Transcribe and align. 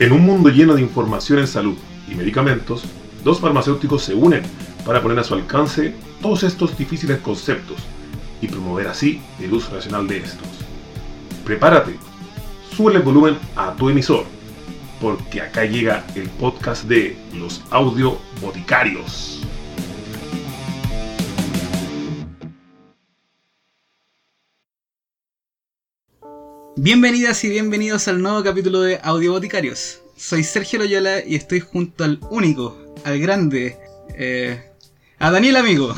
En 0.00 0.12
un 0.12 0.24
mundo 0.24 0.48
lleno 0.48 0.74
de 0.76 0.82
información 0.82 1.40
en 1.40 1.48
salud 1.48 1.76
y 2.08 2.14
medicamentos, 2.14 2.84
dos 3.24 3.40
farmacéuticos 3.40 4.04
se 4.04 4.14
unen 4.14 4.42
para 4.84 5.02
poner 5.02 5.18
a 5.18 5.24
su 5.24 5.34
alcance 5.34 5.92
todos 6.22 6.44
estos 6.44 6.78
difíciles 6.78 7.18
conceptos 7.18 7.78
y 8.40 8.46
promover 8.46 8.86
así 8.86 9.20
el 9.40 9.52
uso 9.52 9.74
racional 9.74 10.06
de 10.06 10.18
estos. 10.18 10.46
Prepárate, 11.44 11.96
sube 12.76 12.94
el 12.94 13.02
volumen 13.02 13.38
a 13.56 13.74
tu 13.74 13.88
emisor, 13.90 14.24
porque 15.00 15.40
acá 15.40 15.64
llega 15.64 16.04
el 16.14 16.28
podcast 16.28 16.84
de 16.84 17.16
los 17.34 17.64
audio 17.70 18.18
boticarios. 18.40 19.37
Bienvenidas 26.80 27.42
y 27.42 27.48
bienvenidos 27.48 28.06
al 28.06 28.22
nuevo 28.22 28.40
capítulo 28.44 28.80
de 28.82 29.00
Audio 29.02 29.32
Boticarios. 29.32 30.00
Soy 30.14 30.44
Sergio 30.44 30.78
Loyola 30.78 31.24
y 31.26 31.34
estoy 31.34 31.58
junto 31.58 32.04
al 32.04 32.20
único, 32.30 32.94
al 33.04 33.18
grande, 33.18 33.76
eh, 34.16 34.62
a 35.18 35.32
Daniel 35.32 35.56
Amigo. 35.56 35.92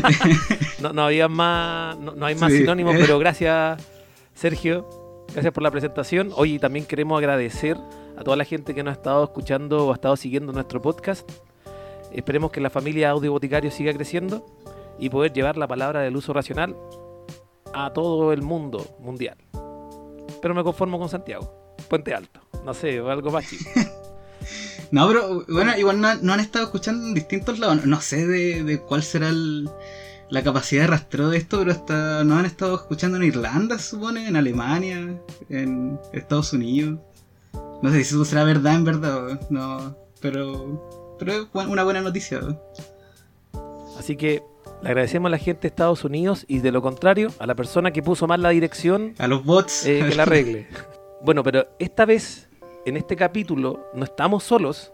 no, 0.82 0.92
no 0.92 1.04
había 1.04 1.28
más, 1.28 1.96
no, 1.96 2.26
hay 2.26 2.34
más 2.34 2.52
sinónimos, 2.52 2.96
pero 2.98 3.20
gracias 3.20 3.80
Sergio, 4.34 5.24
gracias 5.32 5.54
por 5.54 5.62
la 5.62 5.70
presentación. 5.70 6.32
Hoy 6.34 6.58
también 6.58 6.86
queremos 6.86 7.16
agradecer 7.16 7.76
a 8.18 8.24
toda 8.24 8.36
la 8.36 8.44
gente 8.44 8.74
que 8.74 8.82
nos 8.82 8.90
ha 8.90 8.96
estado 8.96 9.22
escuchando 9.22 9.86
o 9.86 9.92
ha 9.92 9.94
estado 9.94 10.16
siguiendo 10.16 10.52
nuestro 10.52 10.82
podcast. 10.82 11.30
Esperemos 12.12 12.50
que 12.50 12.60
la 12.60 12.70
familia 12.70 13.10
Audio 13.10 13.30
Boticario 13.30 13.70
siga 13.70 13.92
creciendo 13.92 14.44
y 14.98 15.08
poder 15.08 15.32
llevar 15.32 15.56
la 15.56 15.68
palabra 15.68 16.00
del 16.00 16.16
uso 16.16 16.32
racional 16.32 16.74
a 17.72 17.92
todo 17.92 18.32
el 18.32 18.42
mundo 18.42 18.84
mundial 18.98 19.36
pero 20.40 20.54
me 20.54 20.64
conformo 20.64 20.98
con 20.98 21.08
Santiago. 21.08 21.74
Puente 21.88 22.14
Alto, 22.14 22.40
no 22.64 22.74
sé, 22.74 23.00
o 23.00 23.10
algo 23.10 23.30
más 23.30 23.48
chico. 23.48 23.70
no, 24.90 25.08
pero 25.08 25.44
bueno, 25.48 25.76
igual 25.76 26.00
no, 26.00 26.08
han 26.08 26.40
estado 26.40 26.66
escuchando 26.66 27.06
en 27.06 27.14
distintos 27.14 27.58
lados. 27.58 27.84
No 27.86 28.00
sé 28.00 28.26
de, 28.26 28.80
cuál 28.80 29.02
será 29.02 29.30
la 29.32 30.42
capacidad 30.42 30.82
de 30.82 30.88
rastreo 30.88 31.30
de 31.30 31.38
esto, 31.38 31.58
pero 31.58 31.72
hasta 31.72 32.24
nos 32.24 32.38
han 32.38 32.46
estado 32.46 32.74
escuchando 32.76 33.16
en 33.16 33.24
Irlanda, 33.24 33.78
se 33.78 33.90
supone, 33.90 34.28
en 34.28 34.36
Alemania, 34.36 35.20
en 35.48 35.98
Estados 36.12 36.52
Unidos. 36.52 36.98
No 37.82 37.90
sé 37.90 38.04
si 38.04 38.14
eso 38.14 38.24
será 38.24 38.44
verdad 38.44 38.74
en 38.74 38.84
verdad, 38.84 39.40
no, 39.48 39.96
pero, 40.20 41.16
pero 41.18 41.32
es 41.32 41.48
una 41.52 41.82
buena 41.82 42.02
noticia. 42.02 42.40
Así 43.98 44.16
que 44.16 44.42
le 44.82 44.88
agradecemos 44.88 45.28
a 45.28 45.30
la 45.30 45.38
gente 45.38 45.62
de 45.62 45.68
Estados 45.68 46.04
Unidos 46.04 46.44
y 46.48 46.60
de 46.60 46.72
lo 46.72 46.80
contrario, 46.80 47.30
a 47.38 47.46
la 47.46 47.54
persona 47.54 47.90
que 47.90 48.02
puso 48.02 48.26
mal 48.26 48.42
la 48.42 48.50
dirección. 48.50 49.14
A 49.18 49.28
los 49.28 49.44
bots. 49.44 49.86
Eh, 49.86 50.04
que 50.08 50.14
la 50.14 50.22
arregle. 50.22 50.68
bueno, 51.22 51.42
pero 51.42 51.66
esta 51.78 52.06
vez, 52.06 52.48
en 52.86 52.96
este 52.96 53.14
capítulo, 53.14 53.90
no 53.94 54.04
estamos 54.04 54.42
solos, 54.42 54.92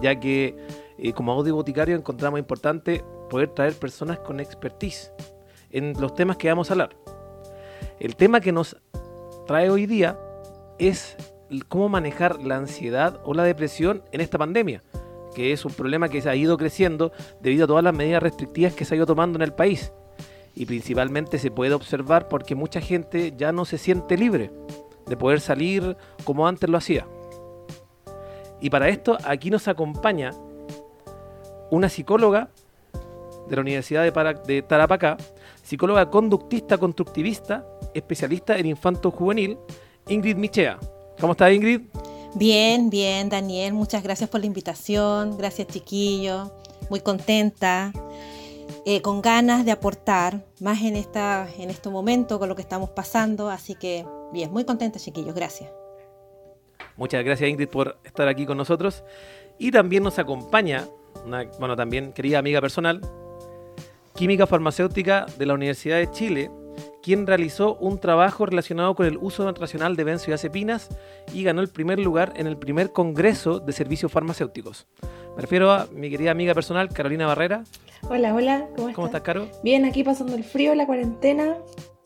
ya 0.00 0.18
que 0.18 0.56
eh, 0.98 1.12
como 1.12 1.32
audio 1.32 1.54
boticario 1.54 1.94
encontramos 1.94 2.40
importante 2.40 3.04
poder 3.28 3.50
traer 3.50 3.74
personas 3.74 4.18
con 4.18 4.40
expertise 4.40 5.12
en 5.70 5.92
los 6.00 6.14
temas 6.14 6.38
que 6.38 6.48
vamos 6.48 6.70
a 6.70 6.74
hablar. 6.74 6.96
El 8.00 8.16
tema 8.16 8.40
que 8.40 8.52
nos 8.52 8.76
trae 9.46 9.68
hoy 9.68 9.86
día 9.86 10.18
es 10.78 11.16
cómo 11.68 11.90
manejar 11.90 12.42
la 12.42 12.56
ansiedad 12.56 13.20
o 13.24 13.34
la 13.34 13.44
depresión 13.44 14.02
en 14.10 14.22
esta 14.22 14.38
pandemia 14.38 14.82
que 15.34 15.52
es 15.52 15.64
un 15.64 15.72
problema 15.72 16.08
que 16.08 16.20
se 16.20 16.30
ha 16.30 16.36
ido 16.36 16.56
creciendo 16.56 17.12
debido 17.40 17.64
a 17.64 17.66
todas 17.68 17.84
las 17.84 17.94
medidas 17.94 18.22
restrictivas 18.22 18.74
que 18.74 18.84
se 18.84 18.94
ha 18.94 18.96
ido 18.96 19.06
tomando 19.06 19.36
en 19.36 19.42
el 19.42 19.52
país. 19.52 19.92
Y 20.54 20.66
principalmente 20.66 21.38
se 21.38 21.50
puede 21.50 21.74
observar 21.74 22.28
porque 22.28 22.54
mucha 22.54 22.80
gente 22.80 23.32
ya 23.36 23.52
no 23.52 23.64
se 23.64 23.78
siente 23.78 24.16
libre 24.16 24.50
de 25.06 25.16
poder 25.16 25.40
salir 25.40 25.96
como 26.24 26.46
antes 26.46 26.68
lo 26.68 26.78
hacía. 26.78 27.06
Y 28.60 28.70
para 28.70 28.88
esto 28.88 29.18
aquí 29.24 29.50
nos 29.50 29.66
acompaña 29.66 30.30
una 31.70 31.88
psicóloga 31.88 32.50
de 33.48 33.56
la 33.56 33.62
Universidad 33.62 34.04
de, 34.04 34.62
Tarapacá, 34.62 35.16
psicóloga 35.62 36.10
conductista 36.10 36.78
constructivista, 36.78 37.66
especialista 37.94 38.56
en 38.58 38.66
infanto 38.66 39.10
juvenil, 39.10 39.58
Ingrid 40.08 40.36
Michea. 40.36 40.78
¿Cómo 41.18 41.32
está 41.32 41.52
Ingrid? 41.52 41.80
Bien, 42.34 42.88
bien, 42.88 43.28
Daniel, 43.28 43.74
muchas 43.74 44.02
gracias 44.02 44.30
por 44.30 44.40
la 44.40 44.46
invitación, 44.46 45.36
gracias 45.36 45.68
chiquillo, 45.68 46.50
muy 46.88 47.00
contenta, 47.00 47.92
eh, 48.86 49.02
con 49.02 49.20
ganas 49.20 49.66
de 49.66 49.70
aportar 49.70 50.42
más 50.58 50.80
en, 50.82 50.96
esta, 50.96 51.46
en 51.58 51.68
este 51.68 51.90
momento 51.90 52.38
con 52.38 52.48
lo 52.48 52.56
que 52.56 52.62
estamos 52.62 52.88
pasando, 52.90 53.50
así 53.50 53.74
que 53.74 54.06
bien, 54.32 54.50
muy 54.50 54.64
contenta 54.64 54.98
chiquillos, 54.98 55.34
gracias. 55.34 55.70
Muchas 56.96 57.22
gracias 57.22 57.50
Ingrid 57.50 57.68
por 57.68 57.98
estar 58.04 58.28
aquí 58.28 58.46
con 58.46 58.56
nosotros. 58.56 59.04
Y 59.58 59.70
también 59.70 60.02
nos 60.02 60.18
acompaña 60.18 60.88
una, 61.24 61.44
bueno, 61.58 61.76
también 61.76 62.12
querida 62.12 62.38
amiga 62.38 62.60
personal, 62.60 63.00
química 64.14 64.46
farmacéutica 64.46 65.26
de 65.38 65.46
la 65.46 65.54
Universidad 65.54 65.98
de 65.98 66.10
Chile, 66.10 66.50
quien 67.02 67.26
realizó 67.26 67.74
un 67.76 67.98
trabajo 67.98 68.46
relacionado 68.46 68.94
con 68.94 69.06
el 69.06 69.18
uso 69.18 69.50
racional 69.52 69.96
de 69.96 70.04
benzodiazepinas 70.04 70.88
y 71.34 71.42
ganó 71.42 71.60
el 71.60 71.68
primer 71.68 71.98
lugar 71.98 72.32
en 72.36 72.46
el 72.46 72.56
primer 72.56 72.92
Congreso 72.92 73.58
de 73.58 73.72
Servicios 73.72 74.12
Farmacéuticos. 74.12 74.86
Me 75.36 75.42
refiero 75.42 75.72
a 75.72 75.86
mi 75.92 76.10
querida 76.10 76.30
amiga 76.30 76.54
personal, 76.54 76.88
Carolina 76.90 77.26
Barrera. 77.26 77.64
Hola, 78.08 78.34
hola, 78.34 78.68
¿cómo 78.76 78.88
estás? 78.88 78.94
¿Cómo 78.94 79.06
estás, 79.06 79.22
Caro? 79.22 79.48
Bien, 79.62 79.84
aquí 79.84 80.04
pasando 80.04 80.34
el 80.34 80.44
frío, 80.44 80.74
la 80.74 80.86
cuarentena, 80.86 81.56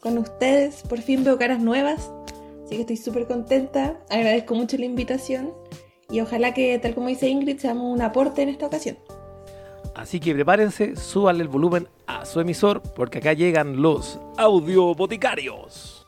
con 0.00 0.18
ustedes. 0.18 0.82
Por 0.82 1.00
fin 1.00 1.24
veo 1.24 1.36
caras 1.36 1.60
nuevas, 1.60 2.10
así 2.64 2.76
que 2.76 2.80
estoy 2.82 2.96
súper 2.96 3.26
contenta. 3.26 4.00
Agradezco 4.10 4.54
mucho 4.54 4.78
la 4.78 4.86
invitación 4.86 5.52
y 6.10 6.20
ojalá 6.20 6.54
que, 6.54 6.78
tal 6.78 6.94
como 6.94 7.08
dice 7.08 7.28
Ingrid, 7.28 7.58
seamos 7.58 7.92
un 7.92 8.00
aporte 8.00 8.42
en 8.42 8.48
esta 8.48 8.66
ocasión. 8.66 8.96
Así 9.96 10.20
que 10.20 10.34
prepárense, 10.34 10.94
súbanle 10.94 11.42
el 11.42 11.48
volumen 11.48 11.88
a 12.06 12.26
su 12.26 12.38
emisor 12.38 12.82
porque 12.82 13.16
acá 13.16 13.32
llegan 13.32 13.80
los 13.80 14.20
audio 14.36 14.94
boticarios. 14.94 16.06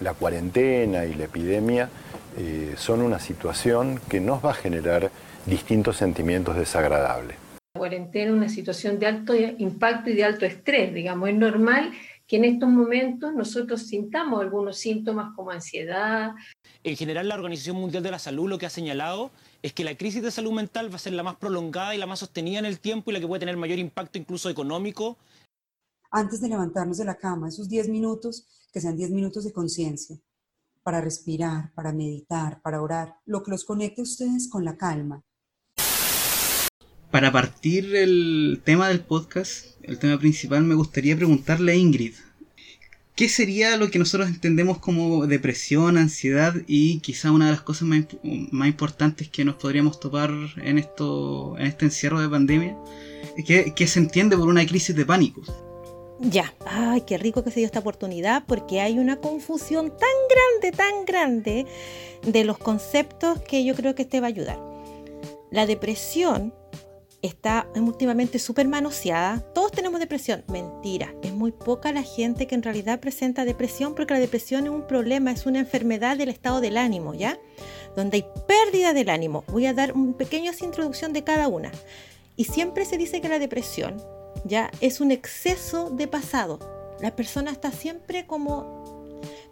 La 0.00 0.12
cuarentena 0.12 1.06
y 1.06 1.14
la 1.14 1.24
epidemia 1.24 1.88
eh, 2.36 2.74
son 2.76 3.00
una 3.00 3.18
situación 3.18 3.98
que 4.10 4.20
nos 4.20 4.44
va 4.44 4.50
a 4.50 4.54
generar 4.54 5.10
distintos 5.46 5.96
sentimientos 5.96 6.56
desagradables. 6.56 7.38
La 7.72 7.78
cuarentena 7.78 8.26
es 8.26 8.36
una 8.36 8.48
situación 8.50 8.98
de 8.98 9.06
alto 9.06 9.34
impacto 9.34 10.10
y 10.10 10.14
de 10.14 10.24
alto 10.24 10.44
estrés, 10.44 10.92
digamos, 10.92 11.30
es 11.30 11.36
normal 11.36 11.90
que 12.28 12.36
en 12.36 12.44
estos 12.44 12.68
momentos 12.68 13.34
nosotros 13.34 13.82
sintamos 13.84 14.42
algunos 14.42 14.76
síntomas 14.76 15.34
como 15.34 15.50
ansiedad. 15.50 16.32
En 16.84 16.94
general, 16.94 17.26
la 17.26 17.34
Organización 17.34 17.76
Mundial 17.76 18.02
de 18.02 18.10
la 18.10 18.18
Salud 18.18 18.50
lo 18.50 18.58
que 18.58 18.66
ha 18.66 18.70
señalado 18.70 19.30
es 19.62 19.72
que 19.72 19.82
la 19.82 19.96
crisis 19.96 20.22
de 20.22 20.30
salud 20.30 20.52
mental 20.52 20.92
va 20.92 20.96
a 20.96 20.98
ser 20.98 21.14
la 21.14 21.22
más 21.22 21.36
prolongada 21.36 21.94
y 21.94 21.98
la 21.98 22.06
más 22.06 22.18
sostenida 22.18 22.58
en 22.58 22.66
el 22.66 22.80
tiempo 22.80 23.10
y 23.10 23.14
la 23.14 23.20
que 23.20 23.26
puede 23.26 23.40
tener 23.40 23.56
mayor 23.56 23.78
impacto 23.78 24.18
incluso 24.18 24.50
económico. 24.50 25.16
Antes 26.10 26.42
de 26.42 26.50
levantarnos 26.50 26.98
de 26.98 27.06
la 27.06 27.16
cama, 27.16 27.48
esos 27.48 27.66
10 27.66 27.88
minutos, 27.88 28.46
que 28.72 28.80
sean 28.82 28.96
10 28.96 29.10
minutos 29.10 29.44
de 29.44 29.52
conciencia, 29.52 30.18
para 30.82 31.00
respirar, 31.00 31.72
para 31.74 31.92
meditar, 31.92 32.60
para 32.60 32.82
orar, 32.82 33.16
lo 33.24 33.42
que 33.42 33.52
los 33.52 33.64
conecte 33.64 34.02
a 34.02 34.04
ustedes 34.04 34.50
con 34.50 34.66
la 34.66 34.76
calma. 34.76 35.22
Para 37.10 37.32
partir 37.32 37.96
el 37.96 38.60
tema 38.64 38.88
del 38.88 39.00
podcast, 39.00 39.64
el 39.82 39.98
tema 39.98 40.18
principal, 40.18 40.62
me 40.64 40.74
gustaría 40.74 41.16
preguntarle 41.16 41.72
a 41.72 41.74
Ingrid, 41.74 42.12
¿qué 43.16 43.30
sería 43.30 43.78
lo 43.78 43.90
que 43.90 43.98
nosotros 43.98 44.28
entendemos 44.28 44.78
como 44.78 45.26
depresión, 45.26 45.96
ansiedad 45.96 46.54
y 46.66 47.00
quizá 47.00 47.32
una 47.32 47.46
de 47.46 47.52
las 47.52 47.62
cosas 47.62 47.88
más, 47.88 48.04
importantes 48.68 49.30
que 49.30 49.46
nos 49.46 49.54
podríamos 49.54 50.00
topar 50.00 50.30
en, 50.58 50.76
esto, 50.76 51.56
en 51.58 51.66
este 51.68 51.86
encierro 51.86 52.20
de 52.20 52.28
pandemia? 52.28 52.76
¿Qué, 53.46 53.86
se 53.86 53.98
entiende 54.00 54.36
por 54.36 54.48
una 54.48 54.66
crisis 54.66 54.94
de 54.94 55.06
pánico? 55.06 55.40
Ya, 56.20 56.52
ay, 56.66 57.04
qué 57.06 57.16
rico 57.16 57.42
que 57.42 57.50
se 57.50 57.60
dio 57.60 57.66
esta 57.66 57.78
oportunidad 57.78 58.44
porque 58.46 58.82
hay 58.82 58.98
una 58.98 59.16
confusión 59.16 59.88
tan 59.88 60.60
grande, 60.60 60.76
tan 60.76 61.04
grande 61.06 61.66
de 62.22 62.44
los 62.44 62.58
conceptos 62.58 63.40
que 63.40 63.64
yo 63.64 63.74
creo 63.74 63.94
que 63.94 64.02
este 64.02 64.20
va 64.20 64.26
a 64.26 64.28
ayudar. 64.28 64.60
La 65.50 65.64
depresión 65.64 66.52
está 67.22 67.68
últimamente 67.74 68.38
súper 68.38 68.68
manoseada. 68.68 69.40
Todos 69.54 69.72
tenemos 69.72 70.00
depresión. 70.00 70.44
Mentira, 70.48 71.14
es 71.22 71.32
muy 71.32 71.52
poca 71.52 71.92
la 71.92 72.02
gente 72.02 72.46
que 72.46 72.54
en 72.54 72.62
realidad 72.62 73.00
presenta 73.00 73.44
depresión 73.44 73.94
porque 73.94 74.14
la 74.14 74.20
depresión 74.20 74.64
es 74.64 74.70
un 74.70 74.86
problema, 74.86 75.32
es 75.32 75.46
una 75.46 75.58
enfermedad 75.58 76.16
del 76.16 76.28
estado 76.28 76.60
del 76.60 76.76
ánimo, 76.76 77.14
¿ya? 77.14 77.38
Donde 77.96 78.18
hay 78.18 78.26
pérdida 78.46 78.92
del 78.92 79.08
ánimo. 79.08 79.44
Voy 79.48 79.66
a 79.66 79.74
dar 79.74 79.92
una 79.92 80.16
pequeña 80.16 80.52
introducción 80.60 81.12
de 81.12 81.24
cada 81.24 81.48
una. 81.48 81.72
Y 82.36 82.44
siempre 82.44 82.84
se 82.84 82.96
dice 82.96 83.20
que 83.20 83.28
la 83.28 83.38
depresión, 83.38 84.00
¿ya? 84.44 84.70
Es 84.80 85.00
un 85.00 85.10
exceso 85.10 85.90
de 85.90 86.06
pasado. 86.06 86.58
La 87.00 87.16
persona 87.16 87.50
está 87.50 87.72
siempre 87.72 88.26
como 88.26 88.78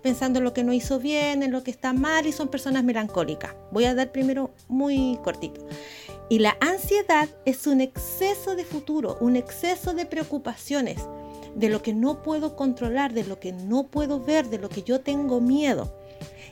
pensando 0.02 0.38
en 0.38 0.44
lo 0.44 0.52
que 0.52 0.62
no 0.62 0.72
hizo 0.72 1.00
bien, 1.00 1.42
en 1.42 1.50
lo 1.50 1.64
que 1.64 1.72
está 1.72 1.92
mal 1.92 2.26
y 2.26 2.32
son 2.32 2.46
personas 2.46 2.84
melancólicas. 2.84 3.54
Voy 3.72 3.86
a 3.86 3.94
dar 3.94 4.12
primero 4.12 4.50
muy 4.68 5.18
cortito. 5.24 5.66
Y 6.28 6.40
la 6.40 6.56
ansiedad 6.60 7.28
es 7.44 7.66
un 7.66 7.80
exceso 7.80 8.56
de 8.56 8.64
futuro, 8.64 9.16
un 9.20 9.36
exceso 9.36 9.94
de 9.94 10.06
preocupaciones. 10.06 10.98
de 11.54 11.70
lo 11.70 11.80
que 11.80 11.94
no 11.94 12.22
puedo 12.22 12.54
controlar, 12.54 13.14
de 13.14 13.24
lo 13.24 13.40
que 13.40 13.50
no 13.50 13.84
puedo 13.84 14.20
ver, 14.20 14.50
de 14.50 14.58
lo 14.58 14.68
que 14.68 14.82
yo 14.82 15.00
tengo 15.00 15.40
miedo. 15.40 15.90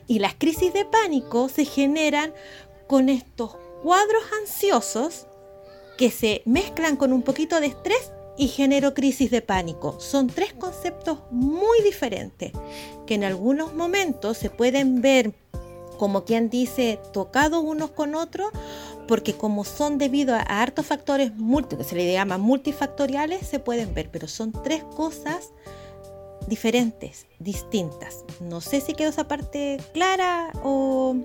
Y 0.07 0.17
las 0.17 0.33
crisis 0.33 0.73
de 0.73 0.83
pánico 0.83 1.47
se 1.47 1.63
generan 1.63 2.33
con 2.87 3.09
estos 3.09 3.55
cuadros 3.83 4.23
ansiosos 4.41 5.27
que 5.99 6.09
se 6.09 6.41
mezclan 6.45 6.97
con 6.97 7.13
un 7.13 7.21
poquito 7.21 7.59
de 7.59 7.67
estrés 7.67 8.11
y 8.35 8.47
genero 8.47 8.95
crisis 8.95 9.29
de 9.31 9.43
pánico. 9.43 9.99
Son 9.99 10.27
tres 10.27 10.53
conceptos 10.53 11.19
muy 11.29 11.81
diferentes 11.83 12.51
que 13.05 13.13
en 13.13 13.23
algunos 13.23 13.75
momentos 13.75 14.37
se 14.37 14.49
pueden 14.49 15.01
ver 15.01 15.33
como 15.97 16.25
quien 16.25 16.49
dice 16.49 16.99
tocados 17.13 17.63
unos 17.63 17.91
con 17.91 18.15
otros 18.15 18.49
porque 19.07 19.33
como 19.33 19.63
son 19.63 19.97
debido 19.97 20.35
a, 20.35 20.39
hartos 20.39 20.85
factores 20.85 21.31
que 21.69 21.83
se 21.83 21.95
le 21.95 22.11
llama 22.11 22.37
multifactoriales, 22.37 23.45
se 23.47 23.59
pueden 23.59 23.93
ver, 23.93 24.09
pero 24.11 24.27
son 24.27 24.51
tres 24.63 24.83
cosas 24.83 25.51
diferentes, 26.47 27.25
distintas. 27.39 28.23
No 28.39 28.61
sé 28.61 28.81
si 28.81 28.93
quedó 28.93 29.09
esa 29.09 29.27
parte 29.27 29.77
clara 29.93 30.51
o, 30.63 31.15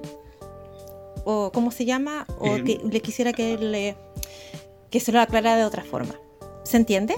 o 1.25 1.51
¿cómo 1.53 1.71
se 1.71 1.85
llama? 1.85 2.27
O 2.39 2.57
Eh, 2.57 2.65
que 2.65 2.81
le 2.83 3.01
quisiera 3.01 3.33
que, 3.33 3.59
le, 3.59 3.97
que 4.91 5.01
se 5.01 5.13
lo 5.13 5.21
aclarara 5.21 5.57
de 5.57 5.65
otra 5.65 5.85
forma. 5.85 6.15
¿Se 6.65 6.77
entiende? 6.77 7.15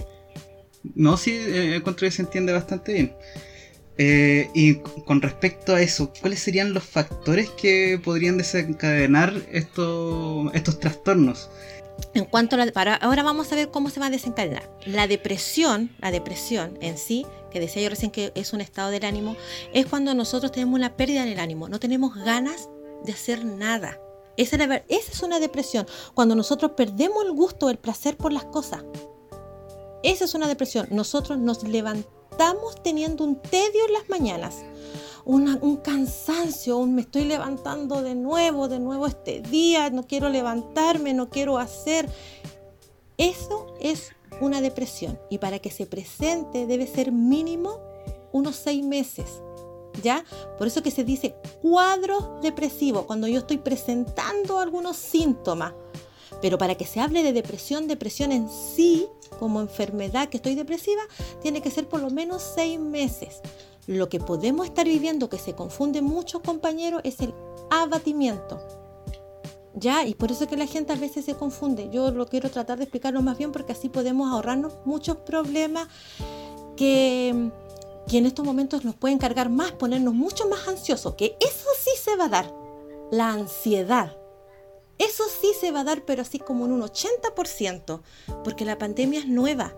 No, 0.95 1.17
sí, 1.17 1.31
eh, 1.33 1.77
encuentro 1.77 2.07
que 2.07 2.11
se 2.11 2.23
entiende 2.23 2.53
bastante 2.53 2.93
bien. 2.93 3.17
Eh, 3.99 4.51
y 4.55 4.77
con 4.77 5.21
respecto 5.21 5.75
a 5.75 5.83
eso, 5.83 6.13
¿cuáles 6.21 6.41
serían 6.41 6.73
los 6.73 6.85
factores 6.85 7.51
que 7.51 8.01
podrían 8.03 8.39
desencadenar 8.39 9.35
esto- 9.53 10.51
estos 10.55 10.81
trastornos? 10.81 11.51
En 12.15 12.25
cuanto 12.25 12.57
a 12.57 12.65
la, 12.65 12.73
para, 12.73 12.95
ahora 12.97 13.23
vamos 13.23 13.53
a 13.53 13.55
ver 13.55 13.71
cómo 13.71 13.91
se 13.91 14.01
va 14.01 14.07
a 14.07 14.11
desencadenar. 14.11 14.71
La 14.87 15.07
depresión, 15.07 15.91
la 16.01 16.11
depresión 16.11 16.79
en 16.81 16.97
sí, 16.97 17.27
que 17.51 17.61
decía 17.61 17.83
yo 17.83 17.91
recién 17.91 18.11
que 18.11 18.33
es 18.35 18.53
un 18.55 18.61
estado 18.63 18.91
del 18.91 19.05
ánimo, 19.05 19.37
es 19.75 19.87
cuando 19.87 20.15
nosotros 20.15 20.53
tenemos 20.53 20.75
una 20.75 20.97
pérdida 20.97 21.23
en 21.23 21.29
el 21.29 21.39
ánimo, 21.39 21.69
no 21.69 21.79
tenemos 21.79 22.15
ganas 22.15 22.71
de 23.05 23.13
hacer 23.13 23.45
nada. 23.45 24.01
Esa 24.39 24.57
esa 24.89 25.13
es 25.13 25.23
una 25.23 25.39
depresión, 25.39 25.87
cuando 26.15 26.35
nosotros 26.35 26.73
perdemos 26.77 27.25
el 27.27 27.33
gusto, 27.33 27.69
el 27.69 27.79
placer 27.79 28.17
por 28.17 28.33
las 28.33 28.45
cosas. 28.47 28.83
Esa 30.03 30.25
es 30.25 30.35
una 30.35 30.49
depresión. 30.49 30.89
Nosotros 30.91 31.39
nos 31.39 31.63
levantamos 31.63 32.22
teniendo 32.83 33.25
un 33.25 33.37
tedio 33.37 33.87
en 33.87 33.93
las 33.93 34.09
mañanas, 34.09 34.65
un 35.25 35.77
cansancio, 35.77 36.79
un 36.79 36.95
me 36.95 37.03
estoy 37.03 37.25
levantando 37.25 38.03
de 38.03 38.15
nuevo, 38.15 38.69
de 38.69 38.81
nuevo 38.81 39.07
este 39.07 39.41
día, 39.41 39.91
no 39.91 40.07
quiero 40.07 40.29
levantarme, 40.29 41.15
no 41.15 41.29
quiero 41.31 41.59
hacer. 41.59 42.09
Eso 43.19 43.75
es 43.81 44.11
una 44.41 44.61
depresión 44.61 45.19
y 45.31 45.39
para 45.39 45.61
que 45.61 45.71
se 45.71 45.87
presente 45.87 46.67
debe 46.67 46.87
ser 46.87 47.13
mínimo 47.13 47.79
unos 48.33 48.57
seis 48.57 48.85
meses. 48.85 49.27
¿Ya? 50.03 50.25
Por 50.57 50.67
eso 50.67 50.83
que 50.83 50.91
se 50.91 51.05
dice 51.05 51.37
cuadro 51.61 52.41
depresivo, 52.43 53.07
cuando 53.07 53.29
yo 53.29 53.41
estoy 53.41 53.59
presentando 53.59 54.59
algunos 54.59 54.97
síntomas. 54.97 55.75
Pero 56.41 56.59
para 56.59 56.75
que 56.75 56.87
se 56.87 57.01
hable 57.01 57.23
de 57.23 57.33
depresión, 57.33 57.87
depresión 57.87 58.33
en 58.33 58.49
sí, 58.49 59.07
como 59.39 59.61
enfermedad 59.61 60.29
que 60.29 60.39
estoy 60.39 60.55
depresiva, 60.55 61.03
tiene 61.41 61.63
que 61.63 61.71
ser 61.71 61.89
por 61.89 62.01
lo 62.01 62.11
menos 62.11 62.43
seis 62.55 62.79
meses. 62.79 63.41
Lo 63.87 64.09
que 64.09 64.21
podemos 64.21 64.67
estar 64.67 64.87
viviendo, 64.87 65.29
que 65.29 65.39
se 65.39 65.55
confunde 65.55 66.03
mucho, 66.03 66.41
compañeros, 66.43 67.01
es 67.05 67.21
el 67.21 67.35
abatimiento. 67.71 68.61
¿Ya? 69.75 70.05
Y 70.07 70.15
por 70.15 70.31
eso 70.31 70.45
es 70.45 70.51
que 70.51 70.57
la 70.57 70.67
gente 70.67 70.93
a 70.93 70.97
veces 70.97 71.25
se 71.25 71.35
confunde. 71.35 71.89
Yo 71.91 72.11
lo 72.11 72.27
quiero 72.27 72.51
tratar 72.51 72.79
de 72.79 72.85
explicarlo 72.85 73.23
más 73.23 73.39
bien 73.39 73.53
porque 73.53 73.73
así 73.73 73.89
podemos 73.89 74.31
ahorrarnos 74.31 74.75
muchos 74.85 75.17
problemas 75.19 75.89
que, 76.77 77.51
que 78.07 78.19
en 78.19 78.27
estos 78.27 78.45
momentos 78.45 78.85
nos 78.85 78.95
pueden 78.95 79.19
cargar 79.19 79.49
más, 79.49 79.73
ponernos 79.73 80.15
mucho 80.15 80.49
más 80.49 80.69
ansiosos, 80.69 81.15
que 81.15 81.37
eso 81.41 81.69
sí 81.81 81.91
se 82.03 82.17
va 82.17 82.27
a 82.27 82.29
dar, 82.29 82.55
la 83.11 83.31
ansiedad. 83.31 84.17
Eso 85.03 85.25
sí 85.41 85.53
se 85.59 85.73
va 85.73 85.81
a 85.81 85.85
dar, 85.85 86.05
pero 86.05 86.23
así 86.23 86.39
como 86.39 86.65
en 86.65 86.73
un 86.73 86.83
80%, 86.83 88.03
porque 88.45 88.65
la 88.65 88.79
pandemia 88.79 89.19
es 89.19 89.27
nueva, 89.27 89.75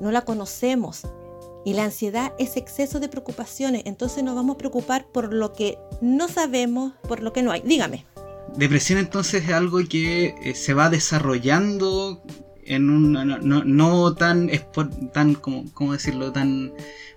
no 0.00 0.12
la 0.12 0.22
conocemos. 0.22 1.02
Y 1.64 1.74
la 1.74 1.84
ansiedad 1.84 2.32
es 2.38 2.56
exceso 2.56 3.00
de 3.00 3.08
preocupaciones, 3.08 3.82
entonces 3.86 4.22
nos 4.22 4.36
vamos 4.36 4.54
a 4.54 4.58
preocupar 4.58 5.06
por 5.08 5.34
lo 5.34 5.52
que 5.52 5.78
no 6.00 6.28
sabemos, 6.28 6.92
por 7.08 7.20
lo 7.20 7.32
que 7.32 7.42
no 7.42 7.50
hay. 7.50 7.62
Dígame. 7.62 8.06
Depresión 8.56 9.00
entonces 9.00 9.44
es 9.44 9.50
algo 9.50 9.80
que 9.88 10.36
eh, 10.42 10.54
se 10.54 10.74
va 10.74 10.88
desarrollando 10.88 12.22
en 12.68 12.90
un 12.90 13.12
no, 13.12 13.24
no- 13.64 14.14
tan 14.14 14.50
tan 15.12 15.34
como 15.34 15.64
cómo 15.74 15.92
decirlo 15.92 16.32
tan 16.32 16.72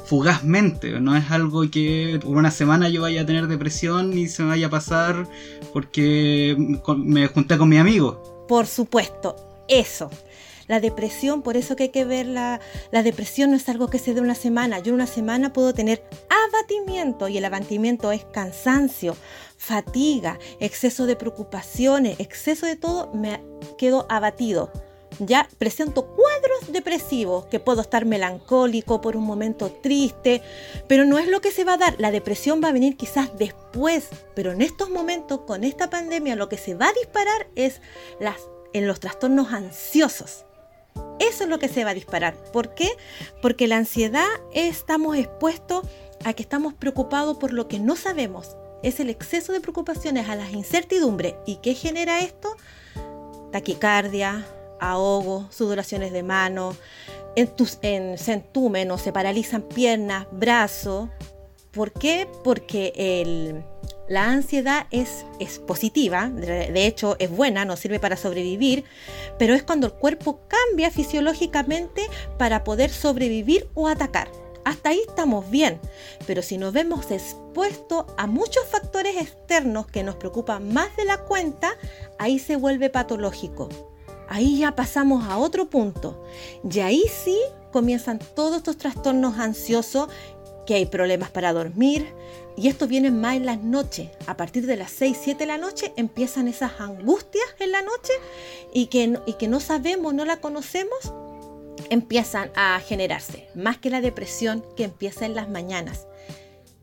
fugazmente 0.06 1.00
no 1.00 1.16
es 1.16 1.30
algo 1.32 1.70
que 1.70 2.20
por 2.24 2.38
una 2.38 2.52
semana 2.52 2.90
yo 2.90 3.02
vaya 3.02 3.22
a 3.22 3.26
tener 3.26 3.48
depresión 3.48 4.18
y 4.18 4.28
se 4.28 4.44
me 4.44 4.50
vaya 4.50 4.68
a 4.68 4.70
pasar 4.70 5.28
porque 5.74 6.56
me 6.98 7.28
junté 7.28 7.58
con 7.58 7.70
mi 7.70 7.78
amigo 7.78 8.46
Por 8.48 8.66
supuesto, 8.68 9.36
eso. 9.68 10.10
La 10.68 10.80
depresión, 10.80 11.42
por 11.42 11.58
eso 11.58 11.76
que 11.76 11.84
hay 11.84 11.90
que 11.90 12.06
ver 12.06 12.26
la, 12.28 12.62
la 12.92 13.04
depresión 13.04 13.52
no 13.52 13.58
es 13.58 13.68
algo 13.68 13.90
que 13.90 14.00
se 14.00 14.14
dé 14.14 14.22
una 14.22 14.36
semana. 14.36 14.80
Yo 14.80 14.90
en 14.90 14.96
una 14.96 15.08
semana 15.08 15.52
puedo 15.52 15.74
tener 15.74 16.04
abatimiento 16.30 17.28
y 17.28 17.38
el 17.38 17.46
abatimiento 17.46 18.12
es 18.12 18.24
cansancio, 18.32 19.16
fatiga, 19.58 20.40
exceso 20.60 21.06
de 21.08 21.16
preocupaciones, 21.18 22.20
exceso 22.20 22.66
de 22.66 22.76
todo, 22.78 23.12
me 23.14 23.42
quedo 23.78 24.06
abatido. 24.10 24.72
Ya 25.24 25.48
presento 25.60 26.08
cuadros 26.08 26.72
depresivos, 26.74 27.46
que 27.46 27.60
puedo 27.60 27.82
estar 27.82 28.06
melancólico 28.06 29.02
por 29.02 29.16
un 29.16 29.24
momento 29.24 29.70
triste, 29.70 30.42
pero 30.88 31.06
no 31.06 31.20
es 31.20 31.28
lo 31.28 31.42
que 31.42 31.52
se 31.52 31.64
va 31.64 31.74
a 31.74 31.78
dar. 31.78 31.96
La 32.00 32.10
depresión 32.10 32.60
va 32.64 32.70
a 32.70 32.74
venir 32.74 32.98
quizás 32.98 33.38
después, 33.38 34.10
pero 34.34 34.52
en 34.52 34.64
estos 34.64 34.90
momentos, 34.90 35.42
con 35.42 35.64
esta 35.64 35.92
pandemia, 35.92 36.36
lo 36.36 36.50
que 36.50 36.58
se 36.58 36.74
va 36.74 36.88
a 36.88 36.94
disparar 36.94 37.48
es 37.56 37.82
las, 38.20 38.38
en 38.74 38.88
los 38.88 39.00
trastornos 39.00 39.54
ansiosos. 39.54 40.46
Eso 41.20 41.44
es 41.44 41.50
lo 41.50 41.60
que 41.60 41.68
se 41.68 41.84
va 41.84 41.92
a 41.92 41.94
disparar. 41.94 42.34
¿Por 42.52 42.74
qué? 42.74 42.90
Porque 43.44 43.68
la 43.68 43.78
ansiedad 43.78 44.28
estamos 44.54 45.18
expuestos 45.18 45.86
a 46.26 46.34
que 46.34 46.42
estamos 46.42 46.74
preocupados 46.74 47.38
por 47.38 47.54
lo 47.54 47.68
que 47.68 47.80
no 47.80 47.96
sabemos. 47.96 48.56
Es 48.82 49.00
el 49.00 49.12
exceso 49.12 49.54
de 49.54 49.62
preocupaciones 49.62 50.30
a 50.30 50.36
las 50.36 50.52
incertidumbres. 50.52 51.36
¿Y 51.46 51.58
qué 51.58 51.76
genera 51.76 52.22
esto? 52.22 52.58
Taquicardia, 53.52 54.48
ahogo, 54.82 55.48
sudoraciones 55.52 56.12
de 56.12 56.24
mano, 56.24 56.76
entus- 57.38 57.78
en, 57.82 58.18
se 58.18 58.44
o 58.92 58.98
se 58.98 59.14
paralizan 59.14 59.62
piernas, 59.62 60.28
brazos. 60.32 61.10
¿Por 61.72 61.94
qué? 61.94 62.28
Porque 62.44 62.92
el- 62.98 63.64
la 64.10 64.26
ansiedad 64.30 64.88
es, 64.92 65.26
es 65.40 65.60
positiva, 65.60 66.28
de, 66.30 66.70
de 66.70 66.86
hecho 66.86 67.16
es 67.20 67.30
buena, 67.32 67.64
nos 67.64 67.80
sirve 67.80 67.98
para 67.98 68.18
sobrevivir, 68.18 68.84
pero 69.40 69.54
es 69.54 69.64
cuando 69.64 69.88
el 69.88 69.94
cuerpo 69.94 70.42
cambia 70.50 70.92
fisiológicamente 70.92 72.02
para 72.38 72.66
poder 72.66 72.90
sobrevivir 72.90 73.70
o 73.74 73.88
atacar. 73.88 74.30
Hasta 74.66 74.90
ahí 74.90 75.00
estamos 75.08 75.50
bien, 75.50 75.80
pero 76.28 76.42
si 76.42 76.58
nos 76.58 76.74
vemos 76.74 77.10
expuestos 77.10 78.06
a 78.18 78.28
muchos 78.28 78.66
factores 78.66 79.16
externos 79.16 79.88
que 79.88 80.04
nos 80.04 80.18
preocupan 80.18 80.74
más 80.74 80.94
de 80.98 81.06
la 81.06 81.18
cuenta, 81.20 81.72
ahí 82.20 82.38
se 82.38 82.58
vuelve 82.58 82.90
patológico. 82.90 83.70
Ahí 84.32 84.60
ya 84.60 84.76
pasamos 84.78 85.26
a 85.26 85.38
otro 85.38 85.70
punto. 85.70 86.24
Y 86.64 86.80
ahí 86.80 87.04
sí 87.26 87.38
comienzan 87.74 88.18
todos 88.18 88.58
estos 88.58 88.78
trastornos 88.78 89.38
ansiosos, 89.38 90.08
que 90.66 90.76
hay 90.76 90.86
problemas 90.86 91.32
para 91.32 91.52
dormir. 91.52 92.14
Y 92.56 92.70
esto 92.70 92.88
viene 92.88 93.12
más 93.12 93.36
en 93.36 93.46
las 93.46 93.62
noches. 93.62 94.10
A 94.28 94.38
partir 94.38 94.66
de 94.68 94.78
las 94.78 94.92
6, 94.92 95.18
7 95.22 95.40
de 95.40 95.46
la 95.48 95.58
noche 95.58 95.92
empiezan 95.98 96.48
esas 96.48 96.80
angustias 96.80 97.44
en 97.60 97.74
la 97.74 97.82
noche 97.82 98.14
y 98.74 98.86
que, 98.86 99.20
y 99.26 99.34
que 99.34 99.50
no 99.50 99.60
sabemos, 99.60 100.14
no 100.14 100.24
la 100.24 100.40
conocemos, 100.40 101.14
empiezan 101.90 102.52
a 102.56 102.80
generarse. 102.80 103.50
Más 103.54 103.80
que 103.80 103.90
la 103.90 104.00
depresión 104.00 104.64
que 104.78 104.86
empieza 104.86 105.26
en 105.26 105.36
las 105.36 105.50
mañanas. 105.50 106.08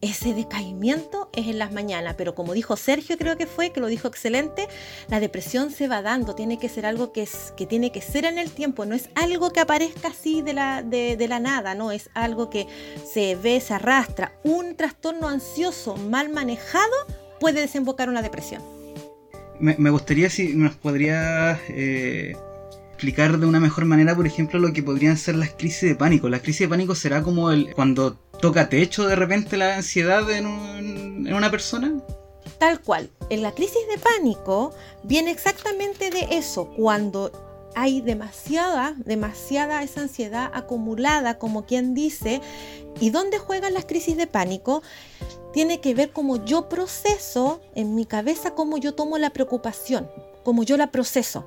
Ese 0.00 0.32
decaimiento 0.32 1.28
es 1.34 1.48
en 1.48 1.58
las 1.58 1.72
mañanas, 1.72 2.14
pero 2.16 2.36
como 2.36 2.52
dijo 2.52 2.76
Sergio, 2.76 3.18
creo 3.18 3.36
que 3.36 3.46
fue, 3.46 3.70
que 3.70 3.80
lo 3.80 3.88
dijo 3.88 4.06
excelente, 4.06 4.68
la 5.08 5.18
depresión 5.18 5.72
se 5.72 5.88
va 5.88 6.02
dando, 6.02 6.36
tiene 6.36 6.56
que 6.56 6.68
ser 6.68 6.86
algo 6.86 7.12
que, 7.12 7.22
es, 7.22 7.52
que 7.56 7.66
tiene 7.66 7.90
que 7.90 8.00
ser 8.00 8.24
en 8.24 8.38
el 8.38 8.52
tiempo, 8.52 8.86
no 8.86 8.94
es 8.94 9.08
algo 9.16 9.52
que 9.52 9.58
aparezca 9.58 10.08
así 10.08 10.40
de 10.40 10.52
la, 10.52 10.84
de, 10.84 11.26
la 11.28 11.40
nada, 11.40 11.74
no, 11.74 11.90
es 11.90 12.10
algo 12.14 12.48
que 12.48 12.68
se 13.12 13.34
ve, 13.34 13.60
se 13.60 13.74
arrastra. 13.74 14.34
Un 14.44 14.76
trastorno 14.76 15.26
ansioso 15.26 15.96
mal 15.96 16.28
manejado 16.28 16.94
puede 17.40 17.60
desembocar 17.62 18.08
una 18.08 18.22
depresión. 18.22 18.62
me, 19.58 19.74
me 19.78 19.90
gustaría 19.90 20.30
si 20.30 20.54
nos 20.54 20.76
podrías 20.76 21.58
eh, 21.70 22.36
explicar 22.90 23.38
de 23.38 23.46
una 23.46 23.58
mejor 23.58 23.84
manera 23.84 24.14
por 24.14 24.28
ejemplo 24.28 24.60
lo 24.60 24.72
que 24.72 24.84
podrían 24.84 25.16
ser 25.16 25.34
las 25.34 25.50
crisis 25.50 25.88
de 25.88 25.94
pánico 25.94 26.28
la 26.28 26.40
crisis 26.40 26.60
de 26.62 26.68
pánico 26.68 26.94
será 26.96 27.22
como 27.22 27.50
el 27.52 27.72
cuando 27.74 28.16
toca 28.40 28.68
techo 28.68 29.07
de 29.07 29.16
repente 29.16 29.57
la 29.57 29.76
ansiedad 29.76 30.30
en, 30.30 31.26
en 31.26 31.35
una 31.35 31.50
persona 31.50 31.92
Tal 32.59 32.80
cual, 32.80 33.11
en 33.30 33.42
la 33.42 33.52
crisis 33.52 33.87
de 33.88 33.99
pánico 33.99 34.73
viene 35.04 35.30
exactamente 35.30 36.11
de 36.11 36.26
eso, 36.30 36.68
cuando 36.76 37.30
hay 37.76 38.00
demasiada, 38.00 38.97
demasiada 39.04 39.83
esa 39.85 40.00
ansiedad 40.00 40.50
acumulada, 40.52 41.38
como 41.38 41.66
quien 41.66 41.95
dice, 41.95 42.40
¿y 43.00 43.11
dónde 43.11 43.38
juegan 43.38 43.75
las 43.75 43.85
crisis 43.85 44.16
de 44.16 44.26
pánico? 44.26 44.83
Tiene 45.52 45.80
que 45.80 45.95
ver 45.95 46.11
cómo 46.11 46.45
yo 46.45 46.68
proceso 46.68 47.61
en 47.76 47.95
mi 47.95 48.07
cabeza, 48.07 48.57
cómo 48.57 48.76
yo 48.78 48.95
tomo 48.95 49.18
la 49.18 49.30
preocupación, 49.30 50.11
cómo 50.42 50.64
yo 50.64 50.76
la 50.76 50.90
proceso. 50.90 51.47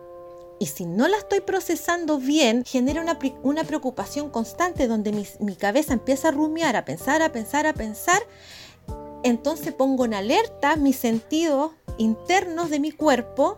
Y 0.61 0.67
si 0.67 0.85
no 0.85 1.07
la 1.07 1.17
estoy 1.17 1.39
procesando 1.39 2.19
bien, 2.19 2.63
genera 2.63 3.01
una, 3.01 3.17
una 3.41 3.63
preocupación 3.63 4.29
constante 4.29 4.87
donde 4.87 5.11
mi, 5.11 5.25
mi 5.39 5.55
cabeza 5.55 5.93
empieza 5.93 6.27
a 6.27 6.31
rumiar, 6.31 6.75
a 6.75 6.85
pensar, 6.85 7.23
a 7.23 7.31
pensar, 7.31 7.65
a 7.65 7.73
pensar. 7.73 8.21
Entonces 9.23 9.73
pongo 9.73 10.05
en 10.05 10.13
alerta 10.13 10.75
mis 10.75 10.97
sentidos 10.97 11.71
internos 11.97 12.69
de 12.69 12.79
mi 12.79 12.91
cuerpo 12.91 13.57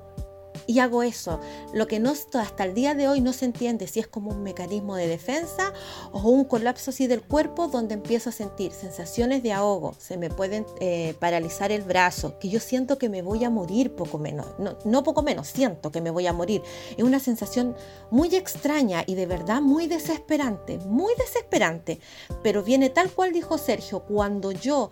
y 0.67 0.79
hago 0.79 1.03
eso. 1.03 1.39
Lo 1.73 1.87
que 1.87 1.99
no 1.99 2.13
hasta 2.33 2.63
el 2.63 2.73
día 2.73 2.93
de 2.93 3.07
hoy 3.07 3.21
no 3.21 3.33
se 3.33 3.45
entiende 3.45 3.87
si 3.87 3.99
es 3.99 4.07
como 4.07 4.31
un 4.31 4.43
mecanismo 4.43 4.95
de 4.95 5.07
defensa 5.07 5.73
o 6.11 6.21
un 6.29 6.45
colapso 6.45 6.91
así 6.91 7.07
del 7.07 7.21
cuerpo 7.21 7.67
donde 7.67 7.93
empiezo 7.93 8.29
a 8.29 8.33
sentir 8.33 8.71
sensaciones 8.71 9.43
de 9.43 9.53
ahogo, 9.53 9.95
se 9.97 10.17
me 10.17 10.29
pueden 10.29 10.65
eh, 10.79 11.15
paralizar 11.19 11.71
el 11.71 11.81
brazo, 11.81 12.37
que 12.39 12.49
yo 12.49 12.59
siento 12.59 12.97
que 12.97 13.09
me 13.09 13.21
voy 13.21 13.43
a 13.43 13.49
morir 13.49 13.95
poco 13.95 14.17
menos, 14.17 14.47
no, 14.57 14.77
no 14.85 15.03
poco 15.03 15.23
menos, 15.23 15.47
siento 15.47 15.91
que 15.91 16.01
me 16.01 16.11
voy 16.11 16.27
a 16.27 16.33
morir. 16.33 16.61
Es 16.97 17.03
una 17.03 17.19
sensación 17.19 17.75
muy 18.11 18.35
extraña 18.35 19.03
y 19.05 19.15
de 19.15 19.25
verdad 19.25 19.61
muy 19.61 19.87
desesperante, 19.87 20.77
muy 20.79 21.13
desesperante, 21.15 21.99
pero 22.41 22.63
viene 22.63 22.89
tal 22.89 23.11
cual 23.11 23.33
dijo 23.33 23.57
Sergio, 23.57 24.01
cuando 24.01 24.51
yo 24.51 24.91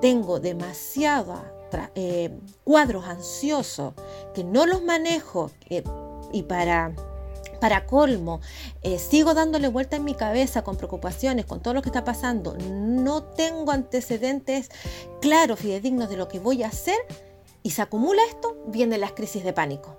tengo 0.00 0.40
demasiada 0.40 1.57
eh, 1.94 2.30
cuadros 2.64 3.04
ansiosos 3.06 3.94
que 4.34 4.44
no 4.44 4.66
los 4.66 4.82
manejo 4.82 5.50
y 6.32 6.42
para 6.42 6.94
para 7.58 7.86
colmo, 7.86 8.40
eh, 8.82 8.98
sigo 8.98 9.34
dándole 9.34 9.68
vuelta 9.68 9.96
en 9.96 10.04
mi 10.04 10.14
cabeza 10.14 10.62
con 10.62 10.76
preocupaciones, 10.76 11.44
con 11.44 11.60
todo 11.60 11.74
lo 11.74 11.82
que 11.82 11.88
está 11.88 12.04
pasando, 12.04 12.56
no 12.56 13.22
tengo 13.22 13.72
antecedentes 13.72 14.70
claros, 15.20 15.64
y 15.64 15.78
dignos 15.80 16.08
de 16.08 16.16
lo 16.16 16.28
que 16.28 16.38
voy 16.38 16.62
a 16.62 16.68
hacer, 16.68 16.98
y 17.62 17.70
se 17.70 17.82
acumula 17.82 18.22
esto, 18.28 18.56
vienen 18.66 19.00
las 19.00 19.12
crisis 19.12 19.44
de 19.44 19.52
pánico. 19.52 19.96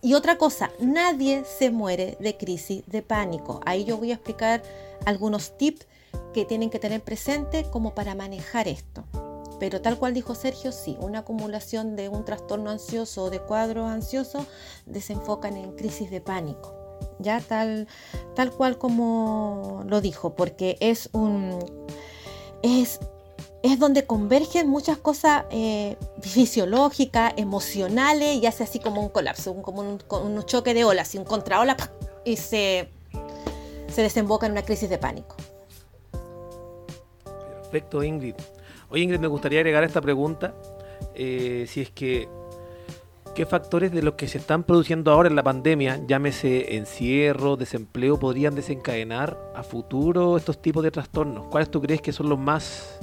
Y 0.00 0.14
otra 0.14 0.38
cosa, 0.38 0.70
nadie 0.78 1.44
se 1.44 1.70
muere 1.70 2.16
de 2.20 2.36
crisis 2.36 2.84
de 2.86 3.02
pánico. 3.02 3.60
Ahí 3.66 3.84
yo 3.84 3.96
voy 3.96 4.12
a 4.12 4.14
explicar 4.14 4.62
algunos 5.04 5.58
tips 5.58 5.86
que 6.32 6.44
tienen 6.44 6.70
que 6.70 6.78
tener 6.78 7.02
presente 7.02 7.66
como 7.72 7.94
para 7.96 8.14
manejar 8.14 8.68
esto. 8.68 9.04
Pero 9.58 9.80
tal 9.80 9.98
cual 9.98 10.14
dijo 10.14 10.34
Sergio, 10.34 10.72
sí, 10.72 10.96
una 11.00 11.20
acumulación 11.20 11.96
de 11.96 12.08
un 12.08 12.24
trastorno 12.24 12.70
ansioso 12.70 13.24
o 13.24 13.30
de 13.30 13.40
cuadros 13.40 13.88
ansiosos 13.88 14.44
desenfocan 14.86 15.56
en 15.56 15.72
crisis 15.72 16.10
de 16.10 16.20
pánico. 16.20 16.74
Ya 17.18 17.40
tal, 17.40 17.88
tal 18.34 18.52
cual 18.52 18.78
como 18.78 19.82
lo 19.86 20.00
dijo, 20.00 20.34
porque 20.34 20.76
es 20.80 21.10
un 21.12 21.58
es, 22.62 23.00
es 23.62 23.78
donde 23.78 24.04
convergen 24.04 24.68
muchas 24.68 24.98
cosas 24.98 25.44
eh, 25.50 25.96
fisiológicas, 26.20 27.34
emocionales, 27.36 28.36
y 28.36 28.46
hace 28.46 28.64
así 28.64 28.78
como 28.78 29.00
un 29.00 29.08
colapso, 29.08 29.60
como 29.62 29.80
un, 29.80 30.44
choque 30.44 30.74
de 30.74 30.84
olas, 30.84 31.14
y 31.14 31.18
un 31.18 31.24
contraola, 31.24 31.76
y 32.24 32.36
se, 32.36 32.88
se 33.92 34.02
desemboca 34.02 34.46
en 34.46 34.52
una 34.52 34.62
crisis 34.62 34.88
de 34.88 34.98
pánico. 34.98 35.36
Perfecto, 37.62 38.02
Ingrid. 38.02 38.34
Oye, 38.90 39.02
Ingrid, 39.02 39.20
me 39.20 39.26
gustaría 39.26 39.60
agregar 39.60 39.84
esta 39.84 40.00
pregunta. 40.00 40.54
Eh, 41.14 41.66
si 41.68 41.82
es 41.82 41.90
que, 41.90 42.26
¿qué 43.34 43.44
factores 43.44 43.92
de 43.92 44.02
los 44.02 44.14
que 44.14 44.28
se 44.28 44.38
están 44.38 44.64
produciendo 44.64 45.12
ahora 45.12 45.28
en 45.28 45.36
la 45.36 45.42
pandemia, 45.42 46.00
llámese 46.06 46.76
encierro, 46.76 47.56
desempleo, 47.56 48.18
podrían 48.18 48.54
desencadenar 48.54 49.38
a 49.54 49.62
futuro 49.62 50.38
estos 50.38 50.62
tipos 50.62 50.82
de 50.82 50.90
trastornos? 50.90 51.48
¿Cuáles 51.48 51.70
tú 51.70 51.82
crees 51.82 52.00
que 52.00 52.12
son 52.12 52.30
los 52.30 52.38
más, 52.38 52.98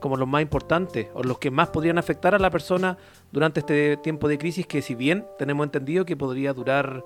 como 0.00 0.16
los 0.16 0.28
más 0.28 0.42
importantes 0.42 1.08
o 1.12 1.24
los 1.24 1.38
que 1.38 1.50
más 1.50 1.70
podrían 1.70 1.98
afectar 1.98 2.34
a 2.36 2.38
la 2.38 2.50
persona 2.50 2.96
durante 3.32 3.60
este 3.60 3.96
tiempo 3.96 4.28
de 4.28 4.38
crisis 4.38 4.64
que 4.66 4.80
si 4.80 4.94
bien 4.94 5.26
tenemos 5.38 5.64
entendido 5.64 6.04
que 6.04 6.16
podría 6.16 6.52
durar 6.52 7.04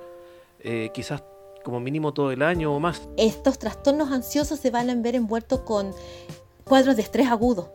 eh, 0.61 0.91
quizás 0.93 1.25
como 1.65 1.81
mínimo 1.81 2.12
todo 2.12 2.33
el 2.33 2.43
año 2.43 2.75
o 2.75 2.81
más? 2.81 3.09
Estos 3.17 3.59
trastornos 3.59 4.11
ansiosos 4.12 4.61
se 4.61 4.71
van 4.71 4.91
a 4.91 4.95
ver 4.95 5.15
envueltos 5.15 5.61
con 5.61 5.95
cuadros 6.65 6.97
de 6.97 7.03
estrés 7.03 7.29
agudo 7.29 7.73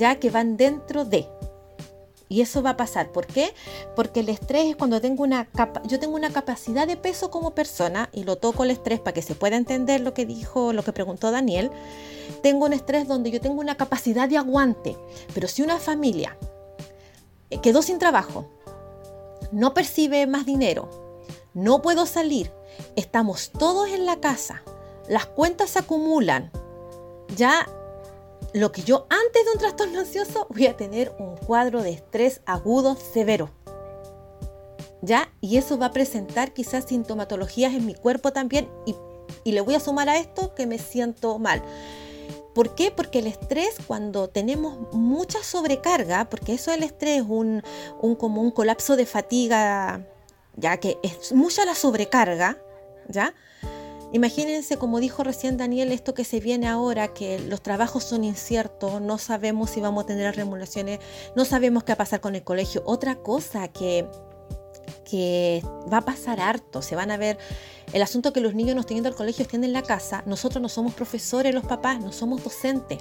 ya 0.00 0.18
que 0.18 0.30
van 0.30 0.56
dentro 0.56 1.04
de. 1.04 1.28
Y 2.28 2.40
eso 2.40 2.62
va 2.62 2.70
a 2.70 2.76
pasar. 2.76 3.12
¿Por 3.12 3.26
qué? 3.26 3.52
Porque 3.94 4.20
el 4.20 4.28
estrés 4.28 4.66
es 4.66 4.76
cuando 4.76 5.00
tengo 5.00 5.22
una 5.22 5.44
capa 5.44 5.82
yo 5.84 5.98
tengo 5.98 6.14
una 6.14 6.32
capacidad 6.32 6.86
de 6.86 6.96
peso 6.96 7.30
como 7.30 7.54
persona 7.54 8.08
y 8.12 8.24
lo 8.24 8.36
toco 8.36 8.64
el 8.64 8.70
estrés 8.70 9.00
para 9.00 9.12
que 9.12 9.22
se 9.22 9.34
pueda 9.34 9.56
entender 9.56 10.00
lo 10.00 10.14
que 10.14 10.26
dijo, 10.26 10.72
lo 10.72 10.82
que 10.82 10.92
preguntó 10.92 11.30
Daniel. 11.30 11.70
Tengo 12.42 12.66
un 12.66 12.72
estrés 12.72 13.06
donde 13.06 13.30
yo 13.30 13.40
tengo 13.40 13.60
una 13.60 13.76
capacidad 13.76 14.28
de 14.28 14.38
aguante. 14.38 14.96
Pero 15.34 15.48
si 15.48 15.62
una 15.62 15.78
familia 15.78 16.36
eh, 17.50 17.60
quedó 17.60 17.82
sin 17.82 17.98
trabajo, 17.98 18.48
no 19.52 19.74
percibe 19.74 20.26
más 20.26 20.46
dinero, 20.46 20.88
no 21.52 21.82
puedo 21.82 22.06
salir, 22.06 22.52
estamos 22.94 23.50
todos 23.50 23.90
en 23.90 24.06
la 24.06 24.20
casa, 24.20 24.62
las 25.08 25.26
cuentas 25.26 25.70
se 25.70 25.80
acumulan, 25.80 26.52
ya 27.36 27.66
lo 28.52 28.72
que 28.72 28.82
yo 28.82 29.06
antes 29.10 29.44
de 29.44 29.52
un 29.52 29.58
trastorno 29.58 30.00
ansioso 30.00 30.46
voy 30.50 30.66
a 30.66 30.76
tener 30.76 31.14
un 31.18 31.36
cuadro 31.36 31.82
de 31.82 31.90
estrés 31.90 32.40
agudo 32.46 32.96
severo. 32.96 33.50
¿Ya? 35.02 35.32
Y 35.40 35.56
eso 35.56 35.78
va 35.78 35.86
a 35.86 35.92
presentar 35.92 36.52
quizás 36.52 36.84
sintomatologías 36.84 37.72
en 37.72 37.86
mi 37.86 37.94
cuerpo 37.94 38.32
también 38.32 38.68
y, 38.86 38.94
le 39.44 39.60
voy 39.60 39.74
a 39.74 39.80
sumar 39.80 40.08
a 40.08 40.18
esto 40.18 40.54
que 40.54 40.66
me 40.66 40.78
siento 40.78 41.38
mal. 41.38 41.62
¿Por 42.54 42.74
qué? 42.74 42.90
Porque 42.90 43.20
el 43.20 43.28
estrés, 43.28 43.76
cuando 43.86 44.28
tenemos 44.28 44.92
mucha 44.92 45.42
sobrecarga, 45.42 46.28
porque 46.28 46.54
eso 46.54 46.72
del 46.72 46.82
estrés 46.82 47.22
es 47.22 47.26
un, 47.26 47.62
un, 48.02 48.16
como 48.16 48.42
un 48.42 48.50
colapso 48.50 48.96
de 48.96 49.06
fatiga, 49.06 50.04
ya 50.56 50.76
que 50.78 50.98
es 51.02 51.32
mucha 51.32 51.64
la 51.64 51.74
sobrecarga, 51.74 52.58
¿ya? 53.08 53.32
Imagínense, 54.12 54.76
como 54.76 54.98
dijo 54.98 55.22
recién 55.22 55.56
Daniel, 55.56 55.92
esto 55.92 56.14
que 56.14 56.24
se 56.24 56.40
viene 56.40 56.66
ahora, 56.66 57.08
que 57.08 57.38
los 57.38 57.62
trabajos 57.62 58.02
son 58.02 58.24
inciertos, 58.24 59.00
no 59.00 59.18
sabemos 59.18 59.70
si 59.70 59.80
vamos 59.80 60.04
a 60.04 60.06
tener 60.06 60.34
remuneraciones, 60.34 60.98
no 61.36 61.44
sabemos 61.44 61.84
qué 61.84 61.92
va 61.92 61.94
a 61.94 61.98
pasar 61.98 62.20
con 62.20 62.34
el 62.34 62.42
colegio. 62.42 62.82
Otra 62.86 63.16
cosa 63.16 63.68
que, 63.68 64.08
que 65.04 65.62
va 65.92 65.98
a 65.98 66.04
pasar 66.04 66.40
harto, 66.40 66.82
se 66.82 66.96
van 66.96 67.12
a 67.12 67.16
ver 67.16 67.38
el 67.92 68.02
asunto 68.02 68.32
que 68.32 68.40
los 68.40 68.54
niños 68.54 68.74
nos 68.74 68.86
teniendo 68.86 69.08
al 69.08 69.14
colegio 69.14 69.44
estén 69.44 69.62
en 69.62 69.72
la 69.72 69.82
casa, 69.82 70.24
nosotros 70.26 70.60
no 70.60 70.68
somos 70.68 70.94
profesores, 70.94 71.54
los 71.54 71.64
papás, 71.64 72.00
no 72.00 72.12
somos 72.12 72.42
docentes. 72.42 72.98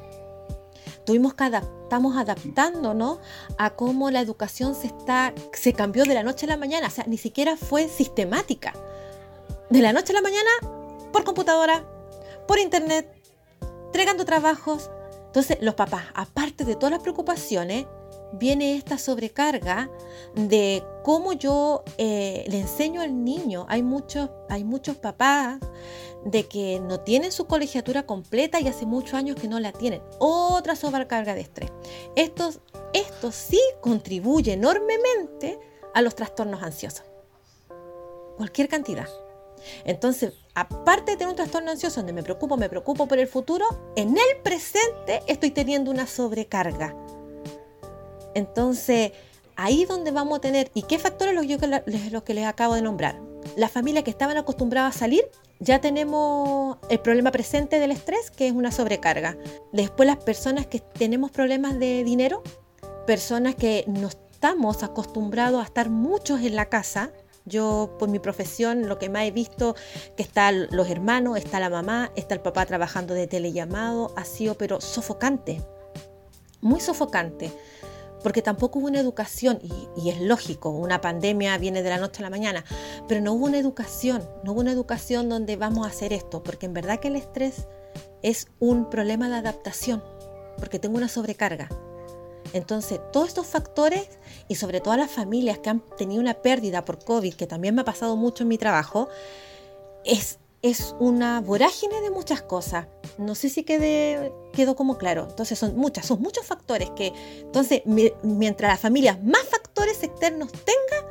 Tuvimos 1.05 1.33
que 1.33 1.43
estamos 1.45 2.17
adaptándonos 2.17 3.17
a 3.57 3.71
cómo 3.71 4.11
la 4.11 4.19
educación 4.19 4.75
se 4.75 4.87
está, 4.87 5.33
se 5.53 5.73
cambió 5.73 6.03
de 6.03 6.13
la 6.13 6.21
noche 6.21 6.45
a 6.45 6.49
la 6.49 6.57
mañana, 6.57 6.85
o 6.85 6.91
sea, 6.91 7.05
ni 7.07 7.17
siquiera 7.17 7.57
fue 7.57 7.87
sistemática. 7.87 8.73
De 9.71 9.81
la 9.81 9.91
noche 9.91 10.13
a 10.13 10.15
la 10.15 10.21
mañana 10.21 10.78
por 11.11 11.23
computadora, 11.23 11.85
por 12.47 12.59
internet, 12.59 13.11
entregando 13.85 14.25
trabajos. 14.25 14.89
Entonces 15.25 15.57
los 15.61 15.75
papás, 15.75 16.05
aparte 16.13 16.65
de 16.65 16.75
todas 16.75 16.91
las 16.91 17.01
preocupaciones, 17.01 17.85
viene 18.33 18.75
esta 18.75 18.97
sobrecarga 18.97 19.89
de 20.35 20.83
cómo 21.03 21.33
yo 21.33 21.83
eh, 21.97 22.45
le 22.47 22.59
enseño 22.59 23.01
al 23.01 23.23
niño. 23.23 23.65
Hay 23.69 23.83
muchos, 23.83 24.29
hay 24.49 24.63
muchos 24.63 24.97
papás 24.97 25.59
de 26.25 26.47
que 26.47 26.79
no 26.79 26.99
tienen 26.99 27.31
su 27.31 27.45
colegiatura 27.45 28.03
completa 28.05 28.59
y 28.59 28.67
hace 28.67 28.85
muchos 28.85 29.13
años 29.13 29.35
que 29.35 29.47
no 29.47 29.59
la 29.59 29.71
tienen. 29.71 30.01
Otra 30.19 30.75
sobrecarga 30.75 31.33
de 31.33 31.41
estrés. 31.41 31.71
Esto, 32.15 32.51
esto 32.93 33.31
sí 33.31 33.59
contribuye 33.81 34.53
enormemente 34.53 35.59
a 35.93 36.01
los 36.01 36.15
trastornos 36.15 36.61
ansiosos. 36.61 37.05
Cualquier 38.37 38.67
cantidad. 38.67 39.07
Entonces, 39.85 40.33
aparte 40.59 41.11
de 41.11 41.17
tener 41.17 41.29
un 41.29 41.35
trastorno 41.35 41.71
ansioso 41.71 42.01
donde 42.01 42.13
me 42.13 42.23
preocupo, 42.23 42.57
me 42.57 42.69
preocupo 42.69 43.07
por 43.07 43.17
el 43.17 43.27
futuro, 43.27 43.65
en 43.95 44.09
el 44.09 44.41
presente 44.43 45.21
estoy 45.27 45.51
teniendo 45.51 45.89
una 45.91 46.05
sobrecarga. 46.05 46.95
Entonces, 48.33 49.11
ahí 49.55 49.85
donde 49.85 50.11
vamos 50.11 50.37
a 50.37 50.41
tener, 50.41 50.69
¿y 50.73 50.83
qué 50.83 50.99
factores 50.99 51.33
los, 51.33 51.45
los 52.11 52.23
que 52.23 52.33
les 52.33 52.45
acabo 52.45 52.75
de 52.75 52.81
nombrar? 52.81 53.19
Las 53.55 53.71
familias 53.71 54.03
que 54.03 54.11
estaban 54.11 54.37
acostumbradas 54.37 54.95
a 54.95 54.99
salir, 54.99 55.23
ya 55.59 55.79
tenemos 55.79 56.77
el 56.89 56.99
problema 56.99 57.31
presente 57.31 57.79
del 57.79 57.91
estrés, 57.91 58.31
que 58.31 58.47
es 58.47 58.53
una 58.53 58.71
sobrecarga. 58.71 59.37
Después 59.71 60.07
las 60.07 60.17
personas 60.17 60.67
que 60.67 60.79
tenemos 60.79 61.31
problemas 61.31 61.79
de 61.79 62.03
dinero, 62.03 62.43
personas 63.07 63.55
que 63.55 63.85
no 63.87 64.07
estamos 64.07 64.83
acostumbrados 64.83 65.61
a 65.61 65.65
estar 65.65 65.89
muchos 65.89 66.41
en 66.41 66.55
la 66.55 66.67
casa, 66.67 67.11
yo, 67.45 67.95
por 67.99 68.09
mi 68.09 68.19
profesión, 68.19 68.87
lo 68.87 68.99
que 68.99 69.09
más 69.09 69.23
he 69.23 69.31
visto, 69.31 69.75
que 70.15 70.23
están 70.23 70.67
los 70.71 70.89
hermanos, 70.89 71.37
está 71.37 71.59
la 71.59 71.69
mamá, 71.69 72.11
está 72.15 72.35
el 72.35 72.41
papá 72.41 72.65
trabajando 72.65 73.13
de 73.13 73.27
telellamado, 73.27 74.13
ha 74.15 74.25
sido 74.25 74.55
pero 74.55 74.81
sofocante, 74.81 75.61
muy 76.61 76.79
sofocante, 76.79 77.51
porque 78.23 78.41
tampoco 78.41 78.79
hubo 78.79 78.87
una 78.87 78.99
educación, 78.99 79.59
y, 79.61 79.87
y, 80.01 80.09
es 80.09 80.19
lógico, 80.21 80.69
una 80.69 81.01
pandemia 81.01 81.57
viene 81.57 81.81
de 81.81 81.89
la 81.89 81.97
noche 81.97 82.21
a 82.21 82.23
la 82.23 82.29
mañana, 82.29 82.65
pero 83.07 83.21
no 83.21 83.33
hubo 83.33 83.45
una 83.45 83.59
educación, 83.59 84.27
no 84.43 84.51
hubo 84.51 84.61
una 84.61 84.71
educación 84.73 85.29
donde 85.29 85.55
vamos 85.55 85.85
a 85.85 85.89
hacer 85.89 86.13
esto, 86.13 86.43
porque 86.43 86.65
en 86.65 86.73
verdad 86.73 86.99
que 86.99 87.07
el 87.07 87.15
estrés 87.15 87.67
es 88.21 88.47
un 88.59 88.89
problema 88.89 89.29
de 89.29 89.35
adaptación, 89.35 90.03
porque 90.57 90.79
tengo 90.79 90.97
una 90.97 91.07
sobrecarga. 91.07 91.69
Entonces, 92.53 92.99
todos 93.11 93.29
estos 93.29 93.47
factores 93.47 94.07
y 94.47 94.55
sobre 94.55 94.81
todo 94.81 94.95
las 94.97 95.11
familias 95.11 95.59
que 95.59 95.69
han 95.69 95.81
tenido 95.97 96.21
una 96.21 96.35
pérdida 96.35 96.85
por 96.85 97.03
COVID, 97.03 97.33
que 97.33 97.47
también 97.47 97.75
me 97.75 97.81
ha 97.81 97.85
pasado 97.85 98.15
mucho 98.15 98.43
en 98.43 98.49
mi 98.49 98.57
trabajo, 98.57 99.09
es, 100.05 100.39
es 100.61 100.95
una 100.99 101.41
vorágine 101.41 102.01
de 102.01 102.09
muchas 102.09 102.41
cosas. 102.41 102.87
No 103.17 103.35
sé 103.35 103.49
si 103.49 103.63
quede, 103.63 104.33
quedó 104.53 104.75
como 104.75 104.97
claro. 104.97 105.27
Entonces, 105.29 105.59
son 105.59 105.75
muchas, 105.77 106.05
son 106.05 106.21
muchos 106.21 106.45
factores 106.45 106.89
que, 106.91 107.13
entonces, 107.41 107.81
mientras 107.85 108.71
las 108.71 108.79
familias 108.79 109.21
más 109.23 109.43
factores 109.43 110.03
externos 110.03 110.51
tenga, 110.51 111.09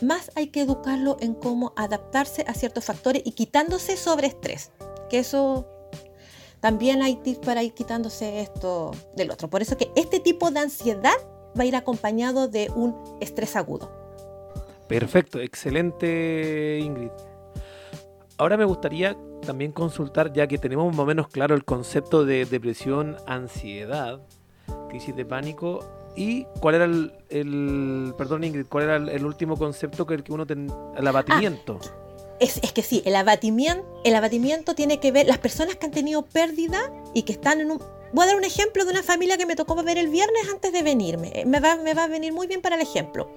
más 0.00 0.30
hay 0.36 0.48
que 0.48 0.60
educarlo 0.60 1.16
en 1.20 1.34
cómo 1.34 1.72
adaptarse 1.76 2.44
a 2.46 2.54
ciertos 2.54 2.84
factores 2.84 3.22
y 3.24 3.32
quitándose 3.32 3.96
sobre 3.96 4.28
estrés. 4.28 4.70
Que 5.10 5.18
eso 5.18 5.66
también 6.60 7.02
hay 7.02 7.16
tips 7.16 7.38
para 7.38 7.62
ir 7.62 7.72
quitándose 7.72 8.40
esto 8.40 8.90
del 9.16 9.30
otro. 9.30 9.48
Por 9.48 9.62
eso 9.62 9.76
que 9.76 9.90
este 9.96 10.20
tipo 10.20 10.50
de 10.50 10.60
ansiedad 10.60 11.16
va 11.58 11.62
a 11.62 11.66
ir 11.66 11.76
acompañado 11.76 12.48
de 12.48 12.70
un 12.74 12.94
estrés 13.20 13.56
agudo. 13.56 13.90
Perfecto, 14.88 15.38
excelente 15.38 16.80
Ingrid. 16.82 17.10
Ahora 18.38 18.56
me 18.56 18.64
gustaría 18.64 19.16
también 19.44 19.72
consultar, 19.72 20.32
ya 20.32 20.46
que 20.46 20.58
tenemos 20.58 20.90
más 20.92 21.00
o 21.00 21.06
menos 21.06 21.28
claro 21.28 21.54
el 21.54 21.64
concepto 21.64 22.24
de 22.24 22.44
depresión, 22.44 23.16
ansiedad, 23.26 24.20
crisis 24.88 25.14
de 25.14 25.24
pánico, 25.24 25.80
y 26.16 26.44
cuál 26.60 26.76
era 26.76 26.84
el, 26.84 28.14
perdón 28.16 28.44
Ingrid, 28.44 28.66
cuál 28.66 28.84
era 28.84 28.96
el, 28.96 29.24
último 29.24 29.56
concepto 29.56 30.06
que, 30.06 30.14
el 30.14 30.22
que 30.22 30.32
uno 30.32 30.46
ten, 30.46 30.72
el 30.96 31.06
abatimiento. 31.06 31.78
Ah, 31.82 32.07
es, 32.40 32.60
que 32.72 32.82
sí, 32.82 33.02
el 33.04 33.16
abatimiento, 33.16 33.86
el 34.04 34.14
abatimiento 34.14 34.74
tiene 34.74 35.00
que 35.00 35.12
ver, 35.12 35.26
las 35.26 35.38
personas 35.38 35.76
que 35.76 35.86
han 35.86 35.92
tenido 35.92 36.22
pérdida 36.22 36.92
y 37.14 37.22
que 37.22 37.32
están 37.32 37.60
en 37.60 37.70
un... 37.70 37.82
Voy 38.12 38.24
a 38.24 38.26
dar 38.26 38.36
un 38.36 38.44
ejemplo 38.44 38.84
de 38.84 38.90
una 38.90 39.02
familia 39.02 39.36
que 39.36 39.44
me 39.44 39.56
tocó 39.56 39.74
ver 39.82 39.98
el 39.98 40.08
viernes 40.08 40.48
antes 40.50 40.72
de 40.72 40.82
venirme. 40.82 41.30
Eh, 41.34 41.44
me 41.44 41.60
va, 41.60 41.76
me 41.76 41.94
va 41.94 42.04
a 42.04 42.08
venir 42.08 42.32
muy 42.32 42.46
bien 42.46 42.62
para 42.62 42.76
el 42.76 42.82
ejemplo. 42.82 43.30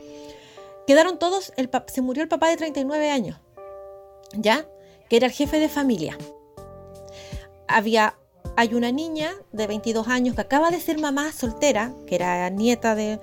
Quedaron 0.87 1.19
todos, 1.19 1.51
el, 1.57 1.69
se 1.87 2.01
murió 2.01 2.23
el 2.23 2.29
papá 2.29 2.49
de 2.49 2.57
39 2.57 3.11
años, 3.11 3.37
¿ya? 4.33 4.65
Que 5.09 5.17
era 5.17 5.27
el 5.27 5.33
jefe 5.33 5.59
de 5.59 5.67
familia. 5.67 6.17
Había 7.67 8.15
hay 8.61 8.75
una 8.75 8.91
niña 8.91 9.33
de 9.51 9.65
22 9.65 10.07
años 10.07 10.35
que 10.35 10.41
acaba 10.41 10.69
de 10.69 10.79
ser 10.79 10.99
mamá 10.99 11.31
soltera, 11.31 11.95
que 12.05 12.13
era 12.13 12.47
nieta 12.51 12.93
de 12.93 13.19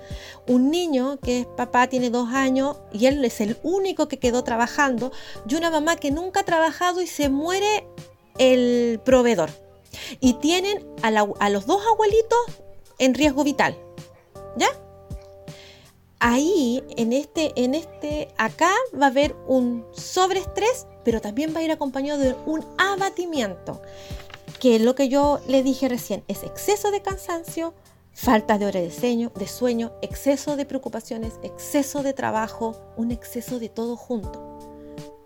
un 0.49 0.69
niño 0.69 1.17
que 1.23 1.39
es 1.39 1.45
papá, 1.45 1.87
tiene 1.87 2.09
dos 2.09 2.27
años 2.33 2.75
y 2.91 3.05
él 3.05 3.23
es 3.23 3.39
el 3.39 3.57
único 3.63 4.09
que 4.09 4.19
quedó 4.19 4.43
trabajando, 4.43 5.13
y 5.47 5.55
una 5.55 5.71
mamá 5.71 5.95
que 5.95 6.11
nunca 6.11 6.41
ha 6.41 6.43
trabajado 6.43 6.99
y 7.01 7.07
se 7.07 7.29
muere 7.29 7.87
el 8.37 8.99
proveedor. 9.05 9.49
Y 10.19 10.33
tienen 10.33 10.85
a, 11.03 11.09
los 11.49 11.65
dos 11.65 11.81
abuelitos 11.89 12.39
en 12.97 13.13
riesgo 13.13 13.45
vital. 13.45 13.77
¿Ya? 14.57 14.67
Ahí, 16.19 16.83
en 16.97 17.13
este, 17.13 17.53
en 17.55 17.75
este, 17.75 18.27
acá 18.37 18.73
va 18.93 19.05
a 19.05 19.09
haber 19.09 19.37
un 19.47 19.85
sobreestrés, 19.93 20.85
pero 21.05 21.21
también 21.21 21.55
va 21.55 21.61
a 21.61 21.63
ir 21.63 21.71
acompañado 21.71 22.19
de 22.19 22.35
un 22.45 22.65
abatimiento 22.77 23.81
que 24.59 24.77
lo 24.79 24.93
que 24.93 25.09
yo 25.09 25.39
le 25.47 25.63
dije 25.63 25.87
recién 25.87 26.23
es 26.27 26.43
exceso 26.43 26.91
de 26.91 27.01
cansancio, 27.01 27.73
falta 28.13 28.57
de 28.57 28.65
hora 28.65 28.81
de 28.81 28.91
sueño, 28.91 29.31
de 29.35 29.47
sueño, 29.47 29.93
exceso 30.01 30.57
de 30.57 30.65
preocupaciones, 30.65 31.39
exceso 31.43 32.03
de 32.03 32.13
trabajo, 32.13 32.75
un 32.97 33.11
exceso 33.11 33.59
de 33.59 33.69
todo 33.69 33.95
junto. 33.95 34.59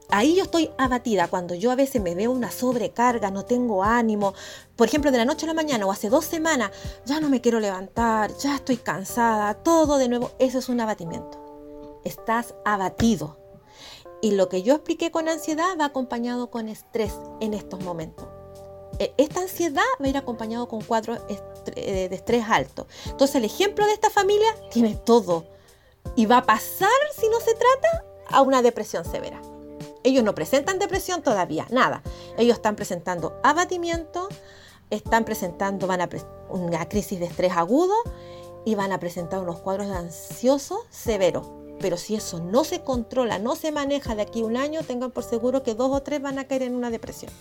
Ahí 0.09 0.35
yo 0.35 0.43
estoy 0.43 0.69
abatida 0.77 1.27
cuando 1.27 1.55
yo 1.55 1.71
a 1.71 1.75
veces 1.75 1.99
me 1.99 2.13
veo 2.13 2.29
una 2.29 2.51
sobrecarga, 2.51 3.31
no 3.31 3.45
tengo 3.45 3.83
ánimo, 3.83 4.35
por 4.75 4.87
ejemplo 4.87 5.11
de 5.11 5.17
la 5.17 5.25
noche 5.25 5.45
a 5.45 5.47
la 5.47 5.55
mañana 5.55 5.87
o 5.87 5.91
hace 5.91 6.09
dos 6.09 6.25
semanas, 6.25 6.69
ya 7.05 7.19
no 7.19 7.29
me 7.29 7.41
quiero 7.41 7.59
levantar, 7.59 8.31
ya 8.37 8.57
estoy 8.57 8.77
cansada, 8.77 9.55
todo 9.55 9.97
de 9.97 10.09
nuevo, 10.09 10.31
eso 10.37 10.59
es 10.59 10.69
un 10.69 10.79
abatimiento. 10.79 12.01
Estás 12.03 12.53
abatido. 12.63 13.39
Y 14.21 14.31
lo 14.31 14.49
que 14.49 14.61
yo 14.61 14.75
expliqué 14.75 15.09
con 15.09 15.27
ansiedad 15.27 15.75
va 15.79 15.85
acompañado 15.85 16.51
con 16.51 16.69
estrés 16.69 17.13
en 17.41 17.55
estos 17.55 17.83
momentos. 17.83 18.27
Eh, 18.99 19.13
esta 19.17 19.41
ansiedad 19.41 19.81
va 20.01 20.05
a 20.05 20.09
ir 20.09 20.17
acompañado 20.17 20.67
con 20.67 20.81
cuadros 20.81 21.19
eh, 21.75 22.07
de 22.09 22.15
estrés 22.15 22.45
alto. 22.47 22.87
Entonces 23.05 23.35
el 23.35 23.45
ejemplo 23.45 23.85
de 23.85 23.93
esta 23.93 24.09
familia 24.09 24.49
tiene 24.71 24.95
todo 24.95 25.45
y 26.15 26.25
va 26.25 26.37
a 26.37 26.43
pasar, 26.43 26.89
si 27.17 27.27
no 27.29 27.39
se 27.39 27.53
trata, 27.53 28.05
a 28.29 28.41
una 28.41 28.61
depresión 28.61 29.05
severa. 29.05 29.41
Ellos 30.03 30.23
no 30.23 30.35
presentan 30.35 30.79
depresión 30.79 31.21
todavía, 31.21 31.65
nada. 31.69 32.03
Ellos 32.37 32.57
están 32.57 32.75
presentando 32.75 33.39
abatimiento, 33.41 34.27
están 34.89 35.23
presentando 35.23 35.87
van 35.87 36.01
a 36.01 36.09
una 36.49 36.87
crisis 36.87 37.19
de 37.19 37.25
estrés 37.25 37.53
agudo 37.53 37.95
y 38.65 38.75
van 38.75 38.91
a 38.91 38.99
presentar 38.99 39.39
unos 39.39 39.59
cuadros 39.59 39.87
de 39.87 39.95
ansioso 39.95 40.85
severos. 40.89 41.47
Pero 41.79 41.97
si 41.97 42.15
eso 42.15 42.39
no 42.39 42.63
se 42.63 42.83
controla, 42.83 43.39
no 43.39 43.55
se 43.55 43.71
maneja 43.71 44.15
de 44.15 44.21
aquí 44.21 44.41
a 44.41 44.45
un 44.45 44.57
año, 44.57 44.83
tengan 44.83 45.11
por 45.11 45.23
seguro 45.23 45.63
que 45.63 45.73
dos 45.73 45.91
o 45.91 46.01
tres 46.01 46.21
van 46.21 46.37
a 46.37 46.47
caer 46.47 46.63
en 46.63 46.75
una 46.75 46.89
depresión. 46.89 47.31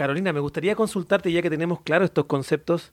Carolina, 0.00 0.32
me 0.32 0.40
gustaría 0.40 0.74
consultarte, 0.74 1.30
ya 1.30 1.42
que 1.42 1.50
tenemos 1.50 1.82
claro 1.82 2.06
estos 2.06 2.24
conceptos, 2.24 2.90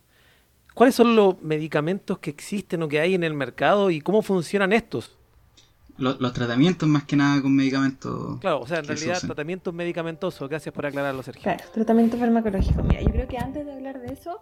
¿cuáles 0.74 0.94
son 0.94 1.16
los 1.16 1.42
medicamentos 1.42 2.20
que 2.20 2.30
existen 2.30 2.84
o 2.84 2.90
que 2.90 3.00
hay 3.00 3.16
en 3.16 3.24
el 3.24 3.34
mercado 3.34 3.90
y 3.92 4.02
cómo 4.02 4.22
funcionan 4.22 4.74
estos? 4.74 5.16
Los, 5.98 6.34
tratamientos 6.34 6.90
más 6.90 7.06
que 7.06 7.16
nada 7.16 7.42
con 7.42 7.56
medicamentos. 7.56 8.42
Claro, 8.42 8.60
o 8.60 8.68
sea, 8.68 8.80
en 8.80 8.88
realidad 8.88 9.22
tratamientos 9.22 9.74
medicamentosos. 9.74 10.50
Gracias 10.50 10.76
por 10.76 10.86
aclararlo, 10.86 11.24
Sergio. 11.24 11.44
Claro, 11.44 11.64
tratamiento 11.74 12.18
farmacológico. 12.18 12.84
Mira, 12.84 13.02
yo 13.02 13.10
creo 13.10 13.28
que 13.30 13.38
antes 13.38 13.66
de 13.66 13.72
hablar 13.72 14.02
de 14.02 14.12
eso, 14.12 14.42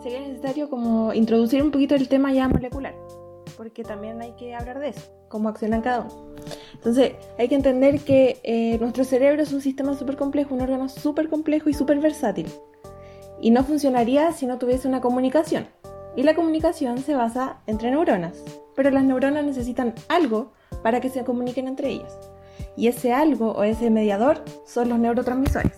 sería 0.00 0.20
necesario 0.20 0.70
como 0.70 1.12
introducir 1.14 1.64
un 1.64 1.72
poquito 1.72 1.96
el 1.96 2.06
tema 2.06 2.32
ya 2.32 2.48
molecular 2.48 2.94
porque 3.56 3.84
también 3.84 4.20
hay 4.20 4.32
que 4.32 4.54
hablar 4.54 4.80
de 4.80 4.88
eso, 4.88 5.12
cómo 5.28 5.48
accionan 5.48 5.82
cada 5.82 6.00
uno. 6.00 6.34
Entonces, 6.74 7.12
hay 7.38 7.48
que 7.48 7.54
entender 7.54 8.00
que 8.00 8.38
eh, 8.42 8.78
nuestro 8.78 9.04
cerebro 9.04 9.42
es 9.42 9.52
un 9.52 9.60
sistema 9.60 9.94
súper 9.94 10.16
complejo, 10.16 10.54
un 10.54 10.60
órgano 10.60 10.88
súper 10.88 11.28
complejo 11.28 11.70
y 11.70 11.74
súper 11.74 12.00
versátil. 12.00 12.46
Y 13.40 13.50
no 13.50 13.64
funcionaría 13.64 14.32
si 14.32 14.46
no 14.46 14.58
tuviese 14.58 14.88
una 14.88 15.00
comunicación. 15.00 15.66
Y 16.16 16.22
la 16.22 16.34
comunicación 16.34 16.98
se 16.98 17.14
basa 17.14 17.58
entre 17.66 17.90
neuronas. 17.90 18.42
Pero 18.76 18.90
las 18.90 19.04
neuronas 19.04 19.44
necesitan 19.44 19.94
algo 20.08 20.52
para 20.82 21.00
que 21.00 21.08
se 21.08 21.24
comuniquen 21.24 21.68
entre 21.68 21.88
ellas. 21.88 22.18
Y 22.76 22.88
ese 22.88 23.12
algo 23.12 23.52
o 23.52 23.64
ese 23.64 23.90
mediador 23.90 24.44
son 24.66 24.88
los 24.88 24.98
neurotransmisores. 24.98 25.72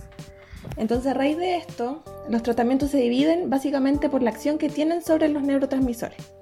Entonces, 0.77 1.13
a 1.13 1.15
raíz 1.15 1.39
de 1.39 1.57
esto, 1.57 2.03
los 2.29 2.43
tratamientos 2.43 2.91
se 2.91 2.99
dividen 2.99 3.49
básicamente 3.49 4.09
por 4.09 4.23
la 4.23 4.31
acción 4.31 4.59
que 4.59 4.69
tienen 4.69 5.03
sobre 5.03 5.29
los 5.29 5.43
neurotransmisores. 5.43 6.33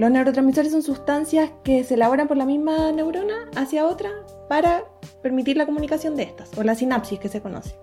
Los 0.00 0.10
neurotransmisores 0.10 0.72
son 0.72 0.82
sustancias 0.82 1.50
que 1.62 1.84
se 1.84 1.92
elaboran 1.92 2.26
por 2.26 2.38
la 2.38 2.46
misma 2.46 2.90
neurona 2.90 3.50
hacia 3.54 3.86
otra 3.86 4.08
para 4.48 4.84
permitir 5.22 5.58
la 5.58 5.66
comunicación 5.66 6.16
de 6.16 6.22
estas, 6.22 6.56
o 6.56 6.62
la 6.62 6.74
sinapsis 6.74 7.18
que 7.18 7.28
se 7.28 7.42
conoce. 7.42 7.74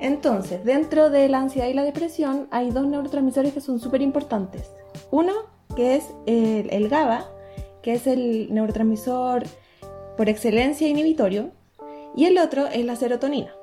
Entonces, 0.00 0.62
dentro 0.64 1.08
de 1.08 1.30
la 1.30 1.38
ansiedad 1.38 1.68
y 1.68 1.72
la 1.72 1.82
depresión 1.82 2.46
hay 2.50 2.72
dos 2.72 2.86
neurotransmisores 2.86 3.54
que 3.54 3.62
son 3.62 3.80
súper 3.80 4.02
importantes. 4.02 4.70
Uno, 5.10 5.32
que 5.74 5.96
es 5.96 6.04
el, 6.26 6.68
el, 6.68 6.90
GABA, 6.90 7.26
que 7.80 7.94
es 7.94 8.06
el 8.06 8.52
neurotransmisor 8.52 9.44
por 10.18 10.28
excelencia 10.28 10.88
inhibitorio, 10.88 11.52
y 12.14 12.26
el 12.26 12.36
otro 12.36 12.66
es 12.66 12.84
la 12.84 12.96
serotonina, 12.96 13.54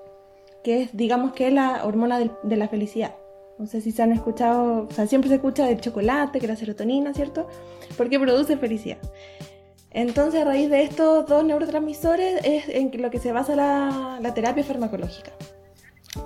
que 0.64 0.82
es, 0.82 0.98
digamos 0.98 1.34
que 1.34 1.50
es 1.50 1.54
la 1.54 1.86
hormona 1.86 2.18
de 2.18 2.58
la 2.58 2.68
felicidad. 2.70 3.14
No 3.60 3.68
sé 3.68 3.82
si 3.82 3.92
se 3.92 4.02
han 4.02 4.14
escuchado, 4.14 4.88
o 4.90 4.94
sea, 4.94 5.06
siempre 5.06 5.28
se 5.28 5.36
escucha 5.36 5.66
del 5.66 5.82
chocolate, 5.82 6.40
que 6.40 6.48
la 6.48 6.56
serotonina, 6.56 7.14
¿cierto? 7.14 7.46
Porque 7.98 8.18
produce 8.18 8.56
felicidad. 8.56 9.00
Entonces, 9.92 10.42
a 10.42 10.46
raíz 10.46 10.70
de 10.70 10.84
estos 10.84 11.26
dos 11.26 11.44
neurotransmisores 11.44 12.46
es 12.46 12.70
en 12.70 12.90
lo 13.02 13.12
que 13.12 13.20
se 13.20 13.34
basa 13.34 13.58
la, 13.58 14.34
terapia 14.34 14.64
farmacológica. 14.64 15.32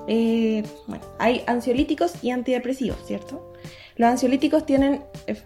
Eh, 0.08 0.64
bueno, 0.88 1.04
hay 1.18 1.44
ansiolíticos 1.48 2.24
y 2.24 2.30
antidepresivos, 2.30 3.04
¿cierto? 3.04 3.54
Los 3.96 4.10
ansiolíticos 4.10 4.66
tienen 4.66 5.04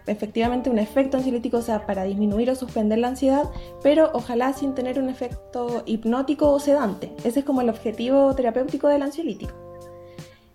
efectivamente 0.08 0.70
un 0.70 0.80
efecto 0.80 1.16
ansiolítico, 1.16 1.58
o 1.58 1.62
sea, 1.62 1.86
para 1.86 2.04
disminuir 2.04 2.50
o 2.50 2.56
suspender 2.56 3.00
la 3.00 3.10
ansiedad, 3.10 3.44
pero 3.82 4.10
ojalá 4.14 4.52
sin 4.52 4.76
tener 4.76 5.00
un 5.00 5.08
efecto 5.08 5.84
hipnótico 5.86 6.52
o 6.52 6.60
sedante. 6.60 7.14
Ese 7.24 7.40
es 7.40 7.46
como 7.46 7.62
el 7.62 7.70
objetivo 7.70 8.36
terapéutico 8.36 8.90
del 8.90 9.04
ansiolítico. 9.04 9.67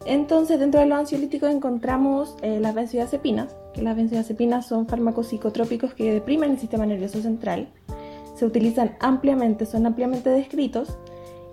Entonces, 0.05 0.59
dentro 0.59 0.81
de 0.81 0.87
los 0.87 0.99
ansiolíticos 0.99 1.51
encontramos 1.51 2.37
eh, 2.43 2.59
las 2.61 2.75
benzodiazepinas, 2.75 3.55
que 3.73 3.83
las 3.83 3.97
benzodiazepinas 3.97 4.67
son 4.67 4.87
fármacos 4.87 5.29
psicotrópicos 5.29 5.95
que 5.95 6.13
deprimen 6.13 6.51
el 6.51 6.59
sistema 6.59 6.87
nervioso 6.87 7.23
central. 7.23 7.69
Se 8.35 8.45
utilizan 8.45 8.97
ampliamente, 9.01 9.67
son 9.67 9.87
ampliamente 9.87 10.31
descritos 10.31 10.99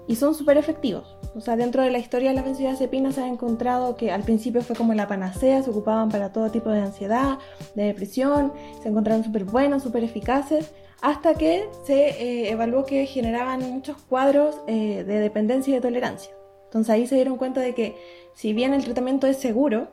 y 0.07 0.15
son 0.15 0.33
súper 0.33 0.57
efectivos. 0.57 1.15
O 1.35 1.41
sea, 1.41 1.55
dentro 1.55 1.83
de 1.83 1.91
la 1.91 1.99
historia 1.99 2.29
de 2.29 2.35
las 2.35 2.45
benzodiazepinas 2.45 3.15
se 3.15 3.21
ha 3.21 3.27
encontrado 3.27 3.95
que 3.95 4.11
al 4.11 4.23
principio 4.23 4.63
fue 4.63 4.75
como 4.75 4.95
la 4.95 5.07
panacea, 5.07 5.61
se 5.61 5.69
ocupaban 5.69 6.09
para 6.09 6.31
todo 6.31 6.49
tipo 6.49 6.71
de 6.71 6.81
ansiedad, 6.81 7.37
de 7.75 7.83
depresión, 7.83 8.51
se 8.81 8.89
encontraron 8.89 9.23
súper 9.23 9.43
buenos, 9.43 9.83
súper 9.83 10.03
eficaces, 10.03 10.71
hasta 11.01 11.35
que 11.35 11.69
se 11.85 12.09
eh, 12.09 12.51
evaluó 12.51 12.85
que 12.85 13.05
generaban 13.05 13.61
muchos 13.71 13.97
cuadros 13.97 14.59
eh, 14.67 15.03
de 15.03 15.19
dependencia 15.19 15.71
y 15.71 15.75
de 15.75 15.81
tolerancia. 15.81 16.31
Entonces 16.65 16.89
ahí 16.91 17.07
se 17.07 17.15
dieron 17.15 17.37
cuenta 17.37 17.61
de 17.61 17.73
que 17.73 17.95
si 18.33 18.53
bien 18.53 18.73
el 18.73 18.83
tratamiento 18.83 19.27
es 19.27 19.37
seguro, 19.37 19.89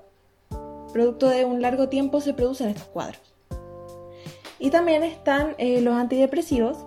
producto 0.93 1.29
de 1.29 1.45
un 1.45 1.61
largo 1.61 1.89
tiempo 1.89 2.21
se 2.21 2.35
producen 2.35 2.69
estos 2.69 2.87
cuadros. 2.89 3.21
Y 4.59 4.71
también 4.71 5.03
están 5.03 5.55
eh, 5.59 5.81
los 5.81 5.95
antidepresivos, 5.95 6.79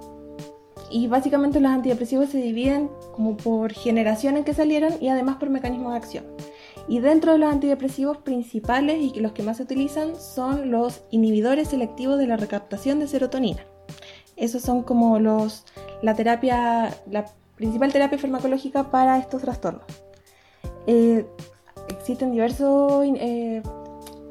y 0.90 1.08
básicamente 1.08 1.60
los 1.60 1.72
antidepresivos 1.72 2.30
se 2.30 2.40
dividen 2.40 2.90
como 3.14 3.38
por 3.38 3.74
generación 3.74 4.38
en 4.38 4.44
que 4.44 4.54
salieron 4.54 4.94
y 5.00 5.10
además 5.10 5.38
por 5.38 5.50
mecanismo 5.50 5.92
de 5.92 5.98
acción. 5.98 6.26
Y 6.88 7.00
dentro 7.00 7.34
de 7.34 7.38
los 7.38 7.52
antidepresivos 7.52 8.18
principales 8.18 8.98
y 9.00 9.20
los 9.20 9.34
que 9.34 9.44
más 9.44 9.58
se 9.58 9.64
utilizan 9.64 10.16
son 10.16 10.72
los 10.72 11.04
inhibidores 11.12 11.70
selectivos 11.70 12.18
de 12.18 12.26
la 12.26 12.38
recaptación 12.38 13.00
de 13.00 13.08
serotonina. 13.08 13.64
Esos 14.36 14.64
son 14.64 14.82
como 14.84 15.20
los, 15.20 15.66
la 16.02 16.16
terapia, 16.16 16.90
la 17.12 17.26
principal 17.56 17.92
terapia 17.94 18.18
farmacológica 18.18 18.90
para 18.90 19.20
estos 19.20 19.42
trastornos. 19.44 19.86
Eh, 20.88 21.26
existen 21.88 22.32
diversos 22.32 23.04
eh, 23.06 23.62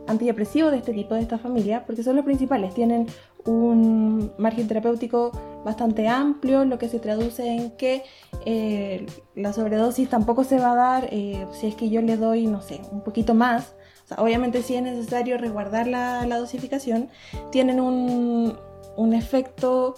antidepresivos 0.07 0.71
de 0.71 0.79
este 0.79 0.93
tipo, 0.93 1.15
de 1.15 1.21
esta 1.21 1.39
familia, 1.39 1.85
porque 1.87 2.03
son 2.03 2.17
los 2.17 2.25
principales. 2.25 2.75
Tienen 2.75 3.07
un 3.45 4.33
margen 4.39 4.69
terapéutico 4.69 5.33
bastante 5.65 6.09
amplio, 6.09 6.65
lo 6.65 6.79
que 6.79 6.89
se 6.89 6.99
traduce 6.99 7.47
en 7.47 7.71
que 7.73 8.03
eh, 8.45 9.07
la 9.35 9.53
sobredosis 9.53 10.09
tampoco 10.09 10.45
se 10.45 10.59
va 10.59 10.73
a 10.73 10.77
dar 10.77 11.11
si 11.11 11.67
es 11.67 11.75
que 11.75 11.89
yo 11.91 12.01
le 12.03 12.17
doy, 12.17 12.47
no 12.47 12.61
sé, 12.61 12.81
un 12.93 13.03
poquito 13.03 13.35
más. 13.35 13.75
obviamente 14.17 14.63
si 14.63 14.75
es 14.77 14.83
necesario 14.83 15.39
resguardar 15.39 15.87
la, 15.87 16.39
dosificación, 16.39 17.09
tienen 17.51 17.81
un, 17.81 18.57
un 18.97 19.15
efecto 19.15 19.95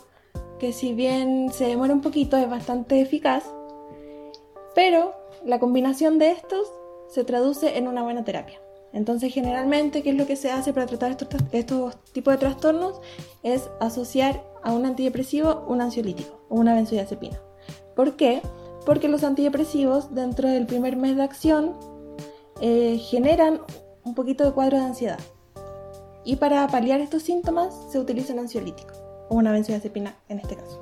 que 0.61 0.73
si 0.73 0.93
bien 0.93 1.51
se 1.53 1.67
demora 1.67 1.93
un 1.93 2.03
poquito 2.03 2.37
es 2.37 2.49
bastante 2.49 3.01
eficaz, 3.01 3.45
pero 4.75 5.15
la 5.45 5.59
combinación 5.59 6.19
de 6.19 6.33
estos 6.33 6.73
se 7.09 7.25
traduce 7.25 7.79
en 7.79 7.89
una 7.89 8.03
buena 8.03 8.25
terapia. 8.25 8.61
Entonces, 8.93 9.33
generalmente, 9.33 10.03
¿qué 10.03 10.11
es 10.11 10.17
lo 10.17 10.27
que 10.27 10.37
se 10.37 10.51
hace 10.51 10.73
para 10.73 10.87
tratar 10.87 11.13
estos, 11.13 11.29
estos 11.53 11.97
tipos 12.13 12.35
de 12.35 12.39
trastornos? 12.39 13.01
Es 13.43 13.71
asociar 13.81 14.45
a 14.63 14.73
un 14.73 14.85
antidepresivo 14.85 15.65
un 15.69 15.81
ansiolítico 15.81 16.45
o 16.49 16.57
una 16.57 16.75
benzodiazepina. 16.75 17.41
¿Por 17.95 18.17
qué? 18.17 18.43
Porque 18.85 19.09
los 19.09 19.25
antidepresivos, 19.25 20.15
dentro 20.15 20.49
del 20.49 20.67
primer 20.67 20.97
mes 20.97 21.17
de 21.17 21.23
acción, 21.23 21.77
eh, 22.61 22.99
generan 22.99 23.61
un 24.05 24.15
poquito 24.15 24.45
de 24.45 24.53
cuadro 24.53 24.79
de 24.79 24.85
ansiedad. 24.85 25.21
Y 26.25 26.37
para 26.37 26.67
paliar 26.69 27.01
estos 27.01 27.23
síntomas 27.23 27.75
se 27.91 27.99
utiliza 27.99 28.33
un 28.33 28.41
ansiolítico 28.41 28.93
o 29.29 29.37
una 29.37 29.53
benzodiazepina 29.53 30.17
en 30.29 30.41
este 30.41 30.57
caso. 30.57 30.79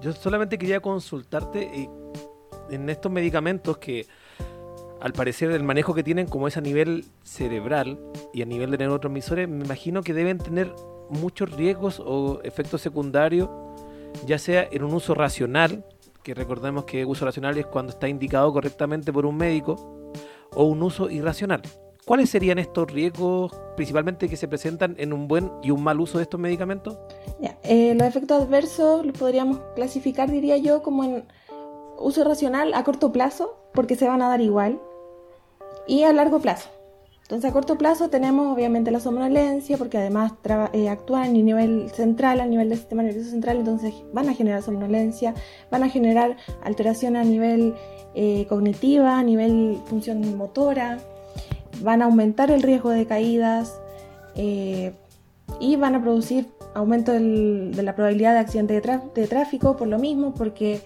Yo 0.00 0.12
solamente 0.12 0.58
quería 0.58 0.80
consultarte 0.80 1.82
eh, 1.82 1.90
en 2.70 2.88
estos 2.88 3.10
medicamentos 3.12 3.78
que 3.78 4.06
al 5.00 5.12
parecer 5.12 5.50
el 5.50 5.62
manejo 5.62 5.94
que 5.94 6.02
tienen 6.02 6.26
como 6.26 6.48
es 6.48 6.56
a 6.56 6.60
nivel 6.60 7.04
cerebral 7.22 7.98
y 8.32 8.42
a 8.42 8.46
nivel 8.46 8.70
de 8.70 8.78
neurotransmisores, 8.78 9.48
me 9.48 9.64
imagino 9.64 10.02
que 10.02 10.14
deben 10.14 10.38
tener 10.38 10.72
muchos 11.10 11.50
riesgos 11.52 12.02
o 12.04 12.40
efectos 12.42 12.80
secundarios, 12.80 13.48
ya 14.26 14.38
sea 14.38 14.66
en 14.70 14.82
un 14.82 14.94
uso 14.94 15.14
racional, 15.14 15.84
que 16.22 16.34
recordemos 16.34 16.84
que 16.84 17.04
uso 17.04 17.24
racional 17.24 17.56
es 17.58 17.66
cuando 17.66 17.92
está 17.92 18.08
indicado 18.08 18.52
correctamente 18.52 19.12
por 19.12 19.26
un 19.26 19.36
médico, 19.36 20.10
o 20.54 20.64
un 20.64 20.82
uso 20.82 21.10
irracional. 21.10 21.62
¿Cuáles 22.04 22.30
serían 22.30 22.58
estos 22.58 22.90
riesgos 22.90 23.52
principalmente 23.74 24.28
que 24.28 24.36
se 24.36 24.46
presentan 24.46 24.94
en 24.98 25.12
un 25.12 25.26
buen 25.26 25.50
y 25.62 25.72
un 25.72 25.82
mal 25.82 26.00
uso 26.00 26.18
de 26.18 26.22
estos 26.24 26.38
medicamentos? 26.38 26.96
Eh, 27.64 27.94
los 27.94 28.06
efectos 28.06 28.42
adversos 28.42 29.04
los 29.04 29.18
podríamos 29.18 29.58
clasificar, 29.74 30.30
diría 30.30 30.56
yo, 30.56 30.82
como 30.82 31.02
en 31.02 31.24
uso 31.98 32.24
racional 32.24 32.74
a 32.74 32.84
corto 32.84 33.12
plazo, 33.12 33.56
porque 33.72 33.96
se 33.96 34.08
van 34.08 34.22
a 34.22 34.28
dar 34.28 34.40
igual, 34.40 34.80
y 35.86 36.02
a 36.02 36.12
largo 36.12 36.40
plazo. 36.40 36.68
Entonces 37.22 37.50
a 37.50 37.52
corto 37.52 37.76
plazo 37.76 38.08
tenemos 38.08 38.54
obviamente 38.54 38.92
la 38.92 39.00
somnolencia, 39.00 39.76
porque 39.76 39.98
además 39.98 40.32
eh, 40.72 40.88
actúan 40.88 41.24
a 41.24 41.28
nivel 41.28 41.90
central, 41.90 42.40
a 42.40 42.46
nivel 42.46 42.68
del 42.68 42.78
sistema 42.78 43.02
nervioso 43.02 43.30
central, 43.30 43.56
entonces 43.56 43.92
van 44.12 44.28
a 44.28 44.34
generar 44.34 44.62
somnolencia, 44.62 45.34
van 45.68 45.82
a 45.82 45.88
generar 45.88 46.36
alteración 46.62 47.16
a 47.16 47.24
nivel 47.24 47.74
eh, 48.14 48.46
cognitiva, 48.48 49.18
a 49.18 49.24
nivel 49.24 49.78
función 49.86 50.36
motora, 50.36 50.98
van 51.82 52.00
a 52.00 52.04
aumentar 52.04 52.52
el 52.52 52.62
riesgo 52.62 52.90
de 52.90 53.06
caídas 53.06 53.74
eh, 54.36 54.92
y 55.58 55.74
van 55.74 55.96
a 55.96 56.02
producir 56.02 56.46
aumento 56.74 57.12
de 57.12 57.82
la 57.82 57.96
probabilidad 57.96 58.34
de 58.34 58.38
accidente 58.38 58.80
de 58.80 59.26
tráfico 59.26 59.76
por 59.76 59.88
lo 59.88 59.98
mismo, 59.98 60.32
porque 60.32 60.80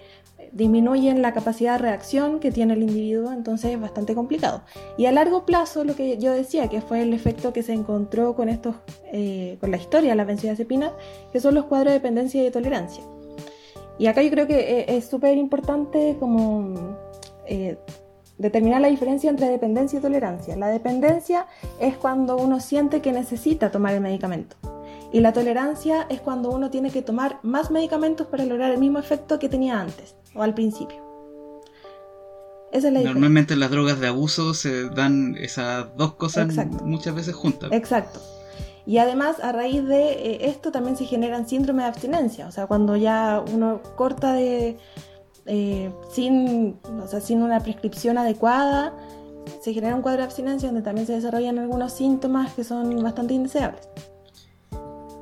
disminuyen 0.51 1.21
la 1.21 1.33
capacidad 1.33 1.73
de 1.73 1.77
reacción 1.79 2.39
que 2.39 2.51
tiene 2.51 2.73
el 2.73 2.83
individuo, 2.83 3.31
entonces 3.31 3.71
es 3.71 3.79
bastante 3.79 4.15
complicado. 4.15 4.63
Y 4.97 5.05
a 5.05 5.11
largo 5.11 5.45
plazo, 5.45 5.83
lo 5.83 5.95
que 5.95 6.17
yo 6.17 6.33
decía, 6.33 6.67
que 6.67 6.81
fue 6.81 7.01
el 7.01 7.13
efecto 7.13 7.53
que 7.53 7.63
se 7.63 7.73
encontró 7.73 8.35
con 8.35 8.49
estos, 8.49 8.75
eh, 9.11 9.57
con 9.59 9.71
la 9.71 9.77
historia 9.77 10.11
de 10.11 10.15
las 10.15 10.27
benzodiazepinas, 10.27 10.91
que 11.31 11.39
son 11.39 11.55
los 11.55 11.65
cuadros 11.65 11.89
de 11.89 11.99
dependencia 11.99 12.41
y 12.41 12.43
de 12.43 12.51
tolerancia. 12.51 13.03
Y 13.97 14.07
acá 14.07 14.21
yo 14.21 14.31
creo 14.31 14.47
que 14.47 14.59
eh, 14.59 14.85
es 14.97 15.05
súper 15.05 15.37
importante 15.37 16.17
como 16.19 16.97
eh, 17.45 17.77
determinar 18.37 18.81
la 18.81 18.87
diferencia 18.87 19.29
entre 19.29 19.47
dependencia 19.47 19.99
y 19.99 20.01
tolerancia. 20.01 20.55
La 20.55 20.67
dependencia 20.67 21.45
es 21.79 21.95
cuando 21.97 22.37
uno 22.37 22.59
siente 22.59 23.01
que 23.01 23.11
necesita 23.11 23.71
tomar 23.71 23.93
el 23.93 24.01
medicamento. 24.01 24.55
Y 25.11 25.19
la 25.19 25.33
tolerancia 25.33 26.05
es 26.09 26.21
cuando 26.21 26.51
uno 26.51 26.69
tiene 26.69 26.89
que 26.89 27.01
tomar 27.01 27.39
más 27.43 27.69
medicamentos 27.69 28.27
para 28.27 28.45
lograr 28.45 28.71
el 28.71 28.79
mismo 28.79 28.99
efecto 28.99 29.39
que 29.39 29.49
tenía 29.49 29.79
antes 29.79 30.15
o 30.33 30.41
al 30.41 30.53
principio. 30.53 30.97
Esa 32.71 32.87
es 32.87 32.93
la 32.93 33.01
Normalmente 33.01 33.57
las 33.57 33.69
drogas 33.69 33.99
de 33.99 34.07
abuso 34.07 34.53
se 34.53 34.89
dan 34.89 35.35
esas 35.37 35.87
dos 35.97 36.13
cosas 36.13 36.47
muchas 36.83 37.13
veces 37.13 37.35
juntas. 37.35 37.69
Exacto. 37.73 38.21
Y 38.85 38.97
además 38.97 39.41
a 39.41 39.51
raíz 39.51 39.85
de 39.85 40.11
eh, 40.13 40.49
esto 40.49 40.71
también 40.71 40.95
se 40.95 41.05
generan 41.05 41.47
síndromes 41.47 41.83
de 41.83 41.89
abstinencia, 41.89 42.47
o 42.47 42.51
sea, 42.51 42.65
cuando 42.67 42.95
ya 42.95 43.43
uno 43.53 43.81
corta 43.95 44.33
de 44.33 44.77
eh, 45.45 45.91
sin, 46.11 46.79
o 47.03 47.07
sea, 47.07 47.19
sin 47.19 47.43
una 47.43 47.59
prescripción 47.59 48.17
adecuada, 48.17 48.95
se 49.61 49.73
genera 49.73 49.95
un 49.95 50.01
cuadro 50.01 50.19
de 50.19 50.23
abstinencia 50.23 50.69
donde 50.69 50.81
también 50.81 51.05
se 51.05 51.13
desarrollan 51.13 51.59
algunos 51.59 51.93
síntomas 51.93 52.53
que 52.53 52.63
son 52.63 53.03
bastante 53.03 53.33
indeseables 53.33 53.87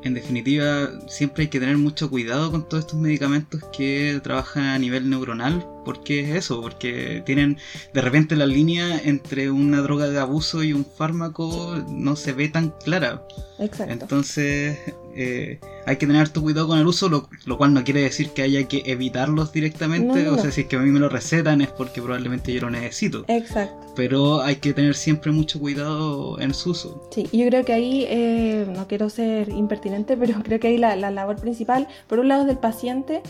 en 0.03 0.13
definitiva, 0.13 0.89
siempre 1.07 1.43
hay 1.43 1.47
que 1.49 1.59
tener 1.59 1.77
mucho 1.77 2.09
cuidado 2.09 2.51
con 2.51 2.67
todos 2.67 2.85
estos 2.85 2.99
medicamentos 2.99 3.61
que 3.75 4.19
trabajan 4.23 4.63
a 4.63 4.79
nivel 4.79 5.09
neuronal, 5.09 5.65
porque 5.83 6.21
es 6.21 6.35
eso, 6.35 6.61
porque 6.61 7.21
tienen 7.25 7.57
de 7.93 8.01
repente 8.01 8.35
la 8.35 8.45
línea 8.45 8.99
entre 8.99 9.51
una 9.51 9.81
droga 9.81 10.07
de 10.07 10.19
abuso 10.19 10.63
y 10.63 10.73
un 10.73 10.85
fármaco 10.85 11.83
no 11.89 12.15
se 12.15 12.33
ve 12.33 12.47
tan 12.49 12.69
clara. 12.83 13.27
Exacto. 13.59 13.91
Entonces, 13.91 14.77
eh, 15.21 15.59
hay 15.85 15.97
que 15.97 16.07
tener 16.07 16.21
harto 16.21 16.41
cuidado 16.41 16.69
con 16.69 16.79
el 16.79 16.87
uso, 16.87 17.09
lo, 17.09 17.57
cual 17.57 17.73
no 17.73 17.83
quiere 17.83 18.03
decir 18.03 18.29
que 18.29 18.41
haya 18.41 18.65
que 18.69 18.83
evitarlos 18.85 19.51
directamente. 19.51 20.29
O 20.29 20.37
sea, 20.37 20.49
si 20.49 20.61
es 20.61 20.67
que 20.67 20.77
a 20.77 20.79
mí 20.79 20.91
me 20.91 20.99
lo 20.99 21.09
recetan 21.09 21.59
es 21.59 21.67
porque 21.67 22.01
probablemente 22.01 22.53
yo 22.53 22.61
lo 22.61 22.69
necesito. 22.69 23.25
Exacto. 23.27 23.93
Pero 23.97 24.41
hay 24.41 24.55
que 24.55 24.73
tener 24.73 24.95
siempre 24.95 25.33
mucho 25.33 25.59
cuidado 25.59 26.39
en 26.39 26.53
su 26.53 26.69
uso. 26.69 27.09
Sí, 27.11 27.27
yo 27.33 27.45
creo 27.47 27.65
que 27.65 27.73
ahí, 27.73 28.05
eh, 28.07 28.65
no 28.73 28.87
quiero 28.87 29.09
ser 29.09 29.49
impertinente, 29.49 30.15
pero 30.15 30.39
creo 30.43 30.57
que 30.57 30.69
ahí 30.69 30.77
la, 30.77 30.95
labor 30.95 31.35
principal, 31.35 31.89
por 32.07 32.19
un 32.19 32.29
lado, 32.29 32.43
es 32.43 32.47
del 32.47 32.57
paciente 32.57 33.21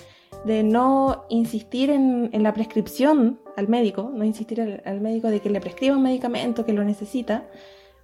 de 0.45 0.61
no 0.61 1.25
insistir 1.29 1.89
en, 1.89 2.29
la 2.31 2.53
prescripción 2.53 3.39
al 3.57 3.67
médico, 3.67 4.11
no 4.13 4.23
insistir 4.23 4.61
al, 4.61 5.01
médico 5.01 5.29
de 5.29 5.39
que 5.39 5.49
le 5.49 5.59
prescriba 5.59 5.97
un 5.97 6.03
medicamento 6.03 6.67
que 6.67 6.73
lo 6.73 6.83
necesita, 6.83 7.49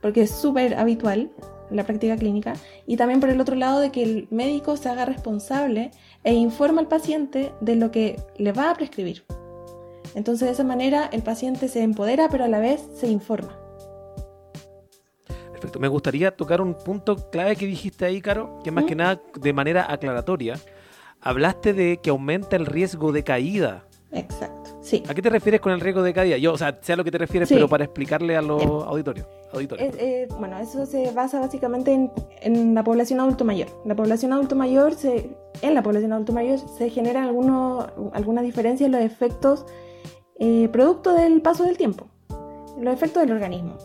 porque 0.02 0.24
es 0.24 0.32
súper 0.32 0.74
habitual 0.74 1.30
en 1.30 1.55
la 1.69 1.84
práctica 1.84 2.15
clínica, 2.15 2.54
y 2.86 2.97
también 2.97 3.19
por 3.19 3.30
el 3.30 3.41
otro 3.41 3.56
lado 3.56 3.80
de 3.80 3.91
que 3.91 4.04
el 4.04 4.28
médico 4.32 4.78
se 4.78 4.89
haga 4.89 5.06
responsable 5.06 5.91
e 6.23 6.34
informa 6.34 6.82
al 6.82 6.88
paciente 6.88 7.51
de 7.62 7.75
lo 7.75 7.91
que 7.91 8.17
le 8.38 8.51
va 8.51 8.71
a 8.71 8.75
prescribir. 8.75 9.23
Entonces 10.15 10.47
de 10.47 10.54
esa 10.54 10.63
manera 10.63 11.10
el 11.12 11.23
paciente 11.23 11.67
se 11.67 11.82
empodera, 11.82 12.30
pero 12.30 12.45
a 12.45 12.47
la 12.47 12.60
vez 12.60 12.88
se 12.95 13.08
informa. 13.08 13.60
Perfecto. 15.51 15.80
Me 15.80 15.88
gustaría 15.88 16.36
tocar 16.36 16.62
un 16.62 16.73
punto 16.73 17.30
clave 17.30 17.56
que 17.56 17.65
dijiste 17.65 18.06
ahí, 18.06 18.21
Caro, 18.21 18.60
que 18.63 18.71
más 18.71 18.86
que 18.86 18.95
nada 18.95 19.21
de 19.39 19.54
manera 19.54 19.91
aclaratoria. 19.91 20.56
Hablaste 21.21 21.73
de 21.73 21.97
que 21.97 22.12
aumenta 22.12 22.56
el 22.56 22.65
riesgo 22.65 23.12
de 23.12 23.23
caída. 23.23 23.86
Exacto. 24.12 24.64
Sí. 24.86 25.02
¿A 25.10 25.15
qué 25.15 25.21
te 25.24 25.32
refieres 25.32 25.62
con 25.62 25.71
el 25.71 25.80
riesgo 25.80 26.04
de 26.04 26.13
caída? 26.13 26.38
Yo, 26.38 26.54
o 26.54 26.58
sea, 26.60 26.78
sé 26.80 26.93
a 26.93 26.95
lo 26.95 27.04
que 27.04 27.10
te 27.10 27.17
refieres, 27.17 27.50
Sí. 27.50 27.56
pero 27.56 27.67
para 27.67 27.86
explicarle 27.86 28.36
a 28.38 28.41
los 28.43 28.58
Bien. 28.60 28.69
auditorios. 28.69 29.26
auditorios. 29.52 29.95
Eh, 29.95 29.98
eh, 30.00 30.28
bueno, 30.38 30.60
eso 30.60 30.86
se 30.86 31.10
basa 31.12 31.39
básicamente 31.39 31.91
en, 31.91 32.12
en 32.41 32.76
la 32.76 32.84
población 32.84 33.19
adulto 33.19 33.45
mayor. 33.45 33.67
La 33.84 33.95
población 33.95 34.32
adulto 34.34 34.56
mayor 34.56 34.93
se, 34.93 35.30
en 35.63 35.74
la 35.74 35.82
población 35.82 36.13
adulto 36.13 36.34
mayor 36.34 36.60
se 36.78 36.89
generan 36.91 37.24
algunos, 37.24 37.88
algunas 38.13 38.43
diferencias 38.43 38.86
en 38.86 38.91
los 38.91 39.02
efectos 39.02 39.65
eh, 40.39 40.69
producto 40.71 41.13
del 41.13 41.41
paso 41.41 41.63
del 41.63 41.78
tiempo, 41.78 42.06
los 42.80 42.93
efectos 42.93 43.24
del 43.24 43.32
organismo. 43.32 43.78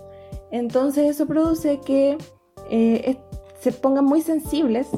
Entonces 0.51 1.09
eso 1.09 1.27
produce 1.27 1.79
que 1.81 2.19
eh, 2.69 3.03
es- 3.07 3.17
se 3.61 3.73
pongan 3.73 4.05
muy 4.05 4.21
sensibles 4.21 4.89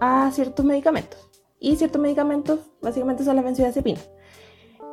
a 0.00 0.30
ciertos 0.32 0.64
medicamentos. 0.64 1.18
Y 1.58 1.76
ciertos 1.76 2.00
medicamentos 2.00 2.60
básicamente 2.82 3.24
son 3.24 3.36
las 3.36 3.44
benzodiazepinas. 3.44 4.08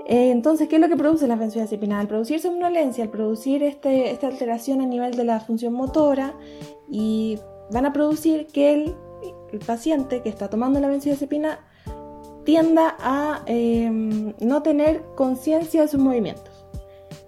Eh, 0.06 0.32
entonces, 0.32 0.68
¿qué 0.68 0.76
es 0.76 0.82
lo 0.82 0.90
que 0.90 0.98
produce 0.98 1.28
la 1.28 1.36
benzodiazepina? 1.36 2.00
Al 2.00 2.08
producir 2.08 2.40
somnolencia, 2.40 3.04
al 3.04 3.10
producir 3.10 3.64
este, 3.64 4.12
esta 4.12 4.28
alteración 4.28 4.82
a 4.82 4.86
nivel 4.86 5.16
de 5.16 5.24
la 5.24 5.40
función 5.40 5.74
motora, 5.74 6.34
y 6.90 7.40
van 7.72 7.86
a 7.86 7.94
producir 7.94 8.48
que 8.48 8.74
el, 8.74 8.96
paciente 9.68 10.24
que 10.24 10.30
está 10.30 10.50
tomando 10.50 10.80
la 10.80 10.88
benzodiazepina 10.88 11.60
tienda 12.44 12.96
a 13.00 13.44
eh, 13.46 13.88
no 14.40 14.64
tener 14.64 15.04
conciencia 15.16 15.82
de 15.82 15.88
sus 15.88 16.00
movimientos. 16.00 16.66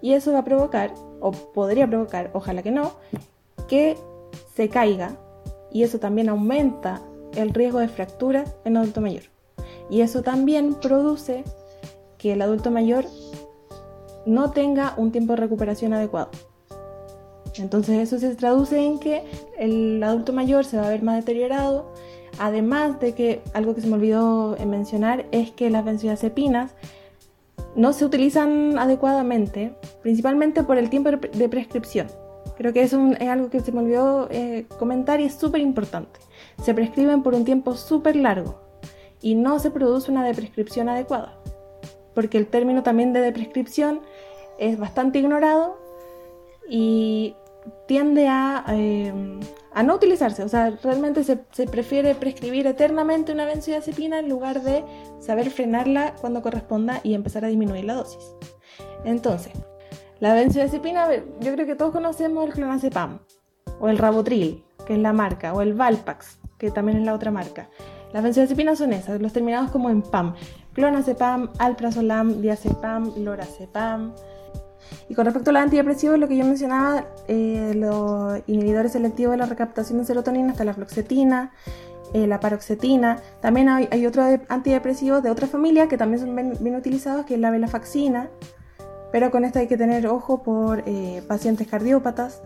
Y 0.02 0.14
eso 0.14 0.34
va 0.34 0.40
a 0.40 0.44
provocar, 0.44 0.94
o 1.20 1.32
podría 1.32 1.88
provocar, 1.88 2.32
ojalá 2.34 2.64
que 2.64 2.72
no, 2.72 2.94
que 3.68 3.96
se 4.56 4.70
caiga, 4.70 5.18
y 5.72 5.84
eso 5.84 6.00
también 6.00 6.30
aumenta 6.30 7.02
el 7.36 7.54
riesgo 7.54 7.80
de 7.80 7.88
fracturas 7.88 8.56
en 8.66 8.78
adulto 8.78 9.02
mayor. 9.02 9.24
Y 9.90 10.02
eso 10.02 10.24
también 10.24 10.74
produce 10.74 11.44
que 12.18 12.34
el 12.34 12.42
adulto 12.42 12.72
mayor 12.72 13.06
no 14.26 14.52
tenga 14.52 14.94
un 14.98 15.12
tiempo 15.12 15.34
de 15.34 15.38
recuperación 15.38 15.94
adecuado. 15.94 16.30
Entonces 17.58 18.00
eso 18.00 18.20
se 18.20 18.36
traduce 18.36 18.84
en 18.84 19.00
que 19.00 19.24
el 19.58 20.04
adulto 20.04 20.34
mayor 20.34 20.66
se 20.66 20.78
va 20.78 20.88
a 20.88 20.90
ver 20.90 21.04
más 21.04 21.16
deteriorado. 21.16 21.94
Además 22.38 23.00
de 23.00 23.14
que 23.14 23.42
algo 23.54 23.76
que 23.76 23.82
se 23.82 23.88
me 23.88 23.94
olvidó 23.94 24.58
mencionar 24.66 25.26
es 25.32 25.52
que 25.52 25.70
las 25.70 25.86
benzodiazepinas 25.86 26.74
no 27.78 27.94
se 27.94 28.04
utilizan 28.04 28.78
adecuadamente, 28.78 29.74
principalmente 30.02 30.64
por 30.64 30.78
el 30.78 30.90
tiempo 30.90 31.12
de 31.12 31.18
pre- 31.18 31.30
de 31.30 31.48
prescripción. 31.48 32.08
Creo 32.58 32.74
que 32.74 32.84
eso 32.84 33.00
es 33.20 33.30
algo 33.30 33.50
que 33.50 33.60
se 33.60 33.72
me 33.72 33.80
olvidó 33.80 34.28
eh, 34.32 34.66
comentar 34.80 35.22
y 35.22 35.26
es 35.26 35.36
súper 35.36 35.62
importante. 35.62 36.20
Se 36.62 36.74
prescriben 36.74 37.22
por 37.24 37.36
un 37.36 37.46
tiempo 37.46 37.76
súper 37.76 38.16
largo 38.16 38.60
y 39.22 39.36
no 39.36 39.60
se 39.60 39.72
produce 39.72 40.12
una 40.12 40.26
deprescripción 40.26 40.90
adecuada 40.90 41.38
porque 42.16 42.38
el 42.40 42.48
término 42.48 42.82
también 42.82 43.14
de 43.14 43.22
deprescripción 43.22 44.02
es 44.58 44.80
bastante 44.80 45.20
ignorado 45.20 45.78
y 46.68 47.36
tiende 47.88 48.28
a, 48.28 48.66
eh, 48.70 49.14
a 49.74 49.84
no 49.84 49.96
utilizarse. 49.96 50.44
O 50.44 50.50
sea, 50.50 50.72
realmente 50.82 51.24
se, 51.24 51.40
se 51.52 51.68
prefiere 51.68 52.16
prescribir 52.16 52.66
eternamente 52.66 53.32
una 53.32 53.46
benzodiazepina 53.46 54.20
en 54.20 54.30
lugar 54.30 54.62
de 54.62 54.84
saber 55.20 55.52
frenarla 55.52 56.16
cuando 56.20 56.42
corresponda 56.42 57.02
y 57.04 57.14
empezar 57.14 57.46
a 57.46 57.50
disminuir 57.50 57.86
la 57.86 57.96
dosis. 57.96 58.34
Entonces, 59.04 59.54
la 60.20 60.34
benzodiazepina, 60.34 61.10
yo 61.42 61.54
creo 61.54 61.66
que 61.66 61.76
todos 61.76 61.92
conocemos 61.92 62.46
el 62.46 62.54
clonazepam, 62.54 63.20
o 63.80 63.90
el 63.90 63.98
Rabotril, 63.98 64.64
que 64.88 64.94
es 64.94 65.00
la 65.00 65.14
marca, 65.14 65.54
o 65.54 65.62
el 65.62 65.74
Valpax, 65.74 66.40
que 66.58 66.72
también 66.72 67.00
es 67.00 67.06
la 67.06 67.14
otra 67.14 67.32
marca. 67.32 67.70
Las 68.14 68.24
benzodiazepinas 68.24 68.78
son 68.78 68.94
esas, 68.94 69.22
los 69.22 69.34
terminados 69.34 69.72
como 69.72 69.90
en 69.90 70.02
PAM. 70.02 70.36
Clonazepam, 70.76 71.50
alprazolam, 71.58 72.42
diazepam, 72.42 73.14
lorazepam. 73.24 74.14
Y 75.10 75.16
con 75.16 75.26
respecto 75.26 75.50
a 75.50 75.54
los 75.54 75.62
antidepresivos, 75.64 76.20
lo 76.20 76.28
que 76.28 76.38
yo 76.38 76.46
mencionaba, 76.46 77.06
eh, 77.28 77.74
los 77.76 78.40
inhibidores 78.46 78.92
selectivos 78.92 79.32
de 79.32 79.38
la 79.38 79.46
recaptación 79.46 80.00
de 80.00 80.06
serotonina, 80.06 80.52
está 80.52 80.64
la 80.64 80.74
fluoxetina, 80.74 81.54
eh, 82.14 82.28
la 82.28 82.40
paroxetina. 82.40 83.18
También 83.42 83.70
hay, 83.70 84.06
otros 84.06 84.28
de- 84.28 84.42
antidepresivos 84.50 85.24
de 85.24 85.32
otra 85.32 85.48
familia 85.48 85.88
que 85.88 85.98
también 85.98 86.20
son 86.20 86.36
bien, 86.36 86.76
utilizados, 86.76 87.26
que 87.26 87.36
es 87.36 87.40
la 87.40 87.52
velafaxina. 87.52 88.30
Pero 89.12 89.32
con 89.32 89.46
esto 89.46 89.60
hay 89.60 89.68
que 89.68 89.78
tener 89.78 90.08
ojo 90.08 90.44
por 90.44 90.84
eh, 90.86 91.24
pacientes 91.28 91.68
cardiópatas. 91.68 92.42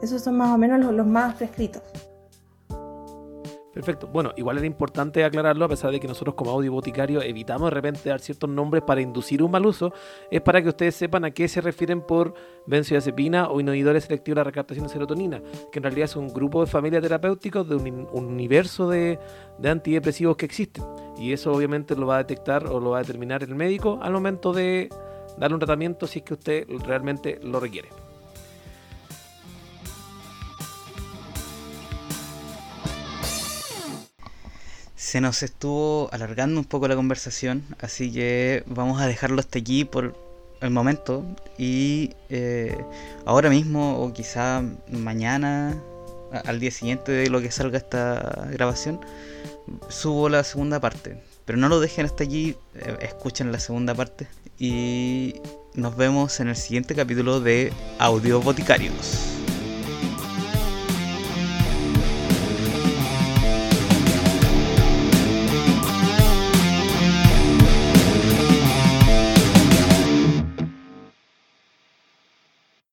Esos 0.00 0.22
son 0.22 0.36
más 0.36 0.50
o 0.54 0.58
menos 0.58 0.78
los, 0.78 0.92
los 0.92 1.06
más 1.06 1.34
prescritos. 1.34 1.82
Perfecto. 3.78 4.08
Bueno, 4.08 4.32
igual 4.36 4.58
era 4.58 4.66
importante 4.66 5.22
aclararlo, 5.22 5.64
a 5.64 5.68
pesar 5.68 5.92
de 5.92 6.00
que 6.00 6.08
nosotros 6.08 6.34
como 6.34 6.50
audio 6.50 6.72
boticario 6.72 7.22
evitamos 7.22 7.70
de 7.70 7.74
repente 7.76 8.08
dar 8.08 8.18
ciertos 8.18 8.50
nombres 8.50 8.82
para 8.82 9.00
inducir 9.00 9.40
un 9.40 9.52
mal 9.52 9.64
uso, 9.64 9.92
es 10.32 10.40
para 10.40 10.60
que 10.60 10.70
ustedes 10.70 10.96
sepan 10.96 11.24
a 11.24 11.30
qué 11.30 11.46
se 11.46 11.60
refieren 11.60 12.00
por 12.00 12.34
benzodiazepina 12.66 13.48
o 13.48 13.60
inhibidores 13.60 14.06
selectivos 14.06 14.34
de 14.34 14.40
la 14.40 14.44
recaptación 14.44 14.88
de 14.88 14.92
serotonina, 14.92 15.40
que 15.70 15.78
en 15.78 15.84
realidad 15.84 16.06
es 16.06 16.16
un 16.16 16.26
grupo 16.26 16.64
de 16.64 16.66
familia 16.66 17.00
terapéuticos 17.00 17.68
de 17.68 17.76
un, 17.76 18.08
un 18.10 18.24
universo 18.24 18.90
de, 18.90 19.20
de 19.58 19.68
antidepresivos 19.70 20.36
que 20.36 20.46
existen. 20.46 20.82
Y 21.16 21.32
eso 21.32 21.52
obviamente 21.52 21.94
lo 21.94 22.08
va 22.08 22.16
a 22.16 22.18
detectar 22.18 22.66
o 22.66 22.80
lo 22.80 22.90
va 22.90 22.98
a 22.98 23.02
determinar 23.02 23.44
el 23.44 23.54
médico 23.54 24.00
al 24.02 24.12
momento 24.12 24.52
de 24.52 24.88
darle 25.38 25.54
un 25.54 25.60
tratamiento 25.60 26.08
si 26.08 26.18
es 26.18 26.24
que 26.24 26.34
usted 26.34 26.66
realmente 26.84 27.38
lo 27.44 27.60
requiere. 27.60 27.90
Se 35.08 35.22
nos 35.22 35.42
estuvo 35.42 36.10
alargando 36.12 36.60
un 36.60 36.66
poco 36.66 36.86
la 36.86 36.94
conversación, 36.94 37.64
así 37.80 38.12
que 38.12 38.62
vamos 38.66 39.00
a 39.00 39.06
dejarlo 39.06 39.40
hasta 39.40 39.58
aquí 39.58 39.86
por 39.86 40.14
el 40.60 40.68
momento. 40.68 41.24
Y 41.56 42.10
eh, 42.28 42.76
ahora 43.24 43.48
mismo, 43.48 44.02
o 44.02 44.12
quizá 44.12 44.62
mañana, 44.92 45.82
al 46.44 46.60
día 46.60 46.70
siguiente 46.70 47.10
de 47.10 47.30
lo 47.30 47.40
que 47.40 47.50
salga 47.50 47.78
esta 47.78 48.48
grabación, 48.52 49.00
subo 49.88 50.28
la 50.28 50.44
segunda 50.44 50.78
parte. 50.78 51.22
Pero 51.46 51.56
no 51.56 51.70
lo 51.70 51.80
dejen 51.80 52.04
hasta 52.04 52.24
allí, 52.24 52.54
eh, 52.74 52.98
escuchen 53.00 53.50
la 53.50 53.60
segunda 53.60 53.94
parte. 53.94 54.28
Y 54.58 55.36
nos 55.72 55.96
vemos 55.96 56.38
en 56.40 56.48
el 56.48 56.56
siguiente 56.56 56.94
capítulo 56.94 57.40
de 57.40 57.72
Audio 57.98 58.42
Boticarios. 58.42 59.37